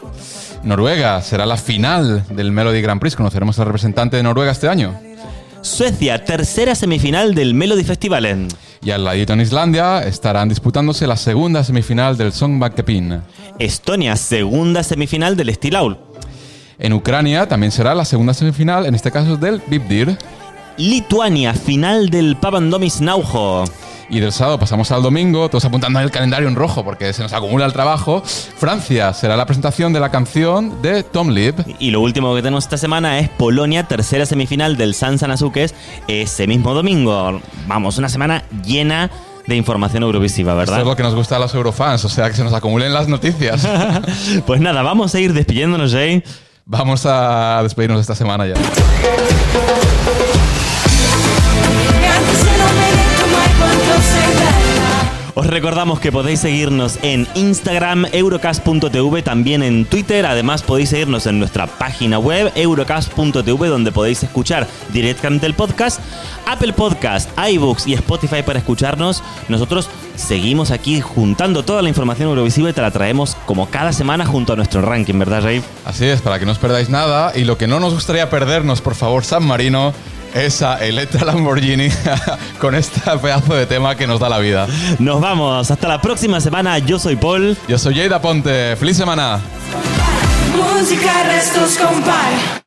Noruega 0.63 1.22
será 1.22 1.45
la 1.45 1.57
final 1.57 2.26
del 2.30 2.51
Melody 2.51 2.82
Grand 2.82 2.99
Prix. 2.99 3.16
Conoceremos 3.16 3.57
al 3.59 3.68
representante 3.68 4.18
de 4.18 4.24
Noruega 4.24 4.51
este 4.51 4.68
año. 4.68 4.99
Suecia, 5.61 6.24
tercera 6.24 6.76
semifinal 6.76 7.34
del 7.34 7.53
Melody 7.55 7.84
Festivalen. 7.84 8.47
Y 8.84 8.91
al 8.91 9.03
ladito 9.03 9.34
en 9.34 9.41
Islandia 9.41 10.03
estarán 10.03 10.47
disputándose 10.47 11.07
la 11.07 11.18
segunda 11.18 11.63
semifinal 11.63 12.18
del 12.18 12.34
Songbackepin. 12.34 13.22
Estonia, 13.57 14.16
segunda 14.16 14.84
semifinal 14.84 15.36
del 15.36 15.51
Stilaul. 15.55 15.97
En 16.78 16.94
Ucrania 16.94 17.48
también 17.48 17.72
será 17.72 17.96
la 17.96 18.06
segunda 18.06 18.34
semifinal, 18.34 18.86
en 18.86 18.96
este 18.96 19.12
caso 19.12 19.38
del 19.38 19.62
Vipdir. 19.68 20.18
Lituania, 20.78 21.54
final 21.54 22.10
del 22.10 22.36
Papandomis 22.36 23.00
Naujo. 23.00 23.64
Y 24.10 24.20
del 24.20 24.32
sábado 24.32 24.60
pasamos 24.60 24.92
al 24.92 25.02
domingo, 25.02 25.50
todos 25.50 25.66
apuntando 25.66 26.00
en 26.00 26.06
el 26.06 26.12
calendario 26.12 26.48
en 26.48 26.56
rojo 26.56 26.84
porque 26.84 27.12
se 27.14 27.24
nos 27.24 27.34
acumula 27.34 27.66
el 27.66 27.74
trabajo. 27.74 28.22
Francia 28.24 29.14
será 29.14 29.36
la 29.36 29.46
presentación 29.46 29.94
de 29.94 30.00
la 30.00 30.12
canción 30.12 30.82
de 30.82 31.02
Tom 31.04 31.30
Lib. 31.30 31.56
Y 31.80 31.90
lo 31.92 32.02
último 32.02 32.36
que 32.36 32.42
tenemos 32.42 32.66
esta 32.66 32.78
semana 32.78 33.20
es 33.20 33.30
Polonia, 33.30 33.84
tercera 33.84 34.26
semifinal 34.26 34.78
del 34.78 34.94
San 34.94 35.18
Sanazukes, 35.18 35.74
ese 36.08 36.46
mismo 36.46 36.74
domingo. 36.74 37.42
Vamos, 37.68 37.98
una 37.98 38.10
semana 38.10 38.44
llena 38.64 39.10
de 39.48 39.56
información 39.56 40.04
eurovisiva, 40.04 40.54
¿verdad? 40.56 40.80
es 40.80 40.86
lo 40.86 40.96
que 40.96 41.04
nos 41.04 41.16
gusta 41.16 41.38
a 41.38 41.40
los 41.40 41.54
eurofans, 41.54 42.04
o 42.04 42.10
sea, 42.10 42.30
que 42.30 42.36
se 42.36 42.44
nos 42.44 42.54
acumulen 42.54 42.94
las 42.94 43.08
noticias. 43.08 43.68
pues 44.46 44.60
nada, 44.62 44.82
vamos 44.82 45.16
a 45.16 45.20
ir 45.20 45.34
despidiéndonos, 45.34 45.92
Jay. 45.92 46.24
Vamos 46.66 47.05
a 47.05 47.59
despedirnos 47.61 47.99
de 47.99 48.01
esta 48.01 48.16
semana 48.16 48.47
ya. 48.47 48.55
Os 55.38 55.48
recordamos 55.48 56.00
que 56.00 56.14
podéis 56.14 56.40
seguirnos 56.40 56.98
en 57.02 57.28
Instagram, 57.36 58.06
eurocast.tv, 58.14 59.22
también 59.22 59.64
en 59.64 59.84
Twitter. 59.84 60.26
Además, 60.26 60.64
podéis 60.64 60.92
seguirnos 60.92 61.28
en 61.28 61.40
nuestra 61.40 61.68
página 61.68 62.18
web, 62.20 62.54
eurocast.tv, 62.56 63.68
donde 63.68 63.92
podéis 63.92 64.24
escuchar 64.24 64.66
directamente 64.94 65.46
el 65.46 65.54
podcast, 65.54 66.00
Apple 66.48 66.72
Podcast, 66.72 67.30
iBooks 67.38 67.86
y 67.86 67.96
Spotify 67.96 68.44
para 68.46 68.60
escucharnos. 68.60 69.24
Nosotros 69.50 69.90
seguimos 70.16 70.72
aquí 70.72 71.02
juntando 71.02 71.66
toda 71.66 71.82
la 71.82 71.90
información 71.90 72.30
eurovisiva 72.30 72.70
y 72.70 72.74
te 72.74 72.82
la 72.82 72.92
traemos 72.92 73.36
como 73.46 73.70
cada 73.70 73.92
semana 73.92 74.26
junto 74.26 74.54
a 74.54 74.56
nuestro 74.56 74.82
ranking, 74.84 75.20
¿verdad, 75.20 75.44
Ray? 75.44 75.62
Así 75.84 76.06
es, 76.06 76.22
para 76.22 76.40
que 76.40 76.46
no 76.46 76.54
os 76.54 76.60
perdáis 76.60 76.88
nada. 76.88 77.34
Y 77.36 77.44
lo 77.44 77.58
que 77.58 77.68
no 77.68 77.82
nos 77.82 77.94
gustaría 77.94 78.30
perdernos, 78.30 78.80
por 78.80 78.96
favor, 78.96 79.26
San 79.26 79.46
Marino, 79.46 79.94
esa 80.36 80.78
Electra 80.86 81.26
Lamborghini 81.26 81.90
con 82.60 82.76
este 82.76 83.02
pedazo 83.18 83.56
de 83.56 83.66
tema 83.66 83.96
que 83.96 84.06
nos 84.06 84.20
da 84.20 84.30
la 84.30 84.40
vida. 84.40 84.68
Nos 85.00 85.20
vamos, 85.22 85.72
hasta 85.72 85.88
la 85.88 86.02
próxima 86.02 86.40
semana. 86.40 86.78
Yo 86.80 87.00
soy 87.00 87.16
Paul. 87.16 87.58
Yo 87.68 87.80
soy 87.80 87.96
Jada 87.96 88.22
Ponte. 88.22 88.76
¡Feliz 88.76 88.98
semana! 88.98 89.40
Musica 90.56 91.22
e 91.22 91.24
il 91.24 91.28
resto 91.32 91.68
scompare 91.68 92.64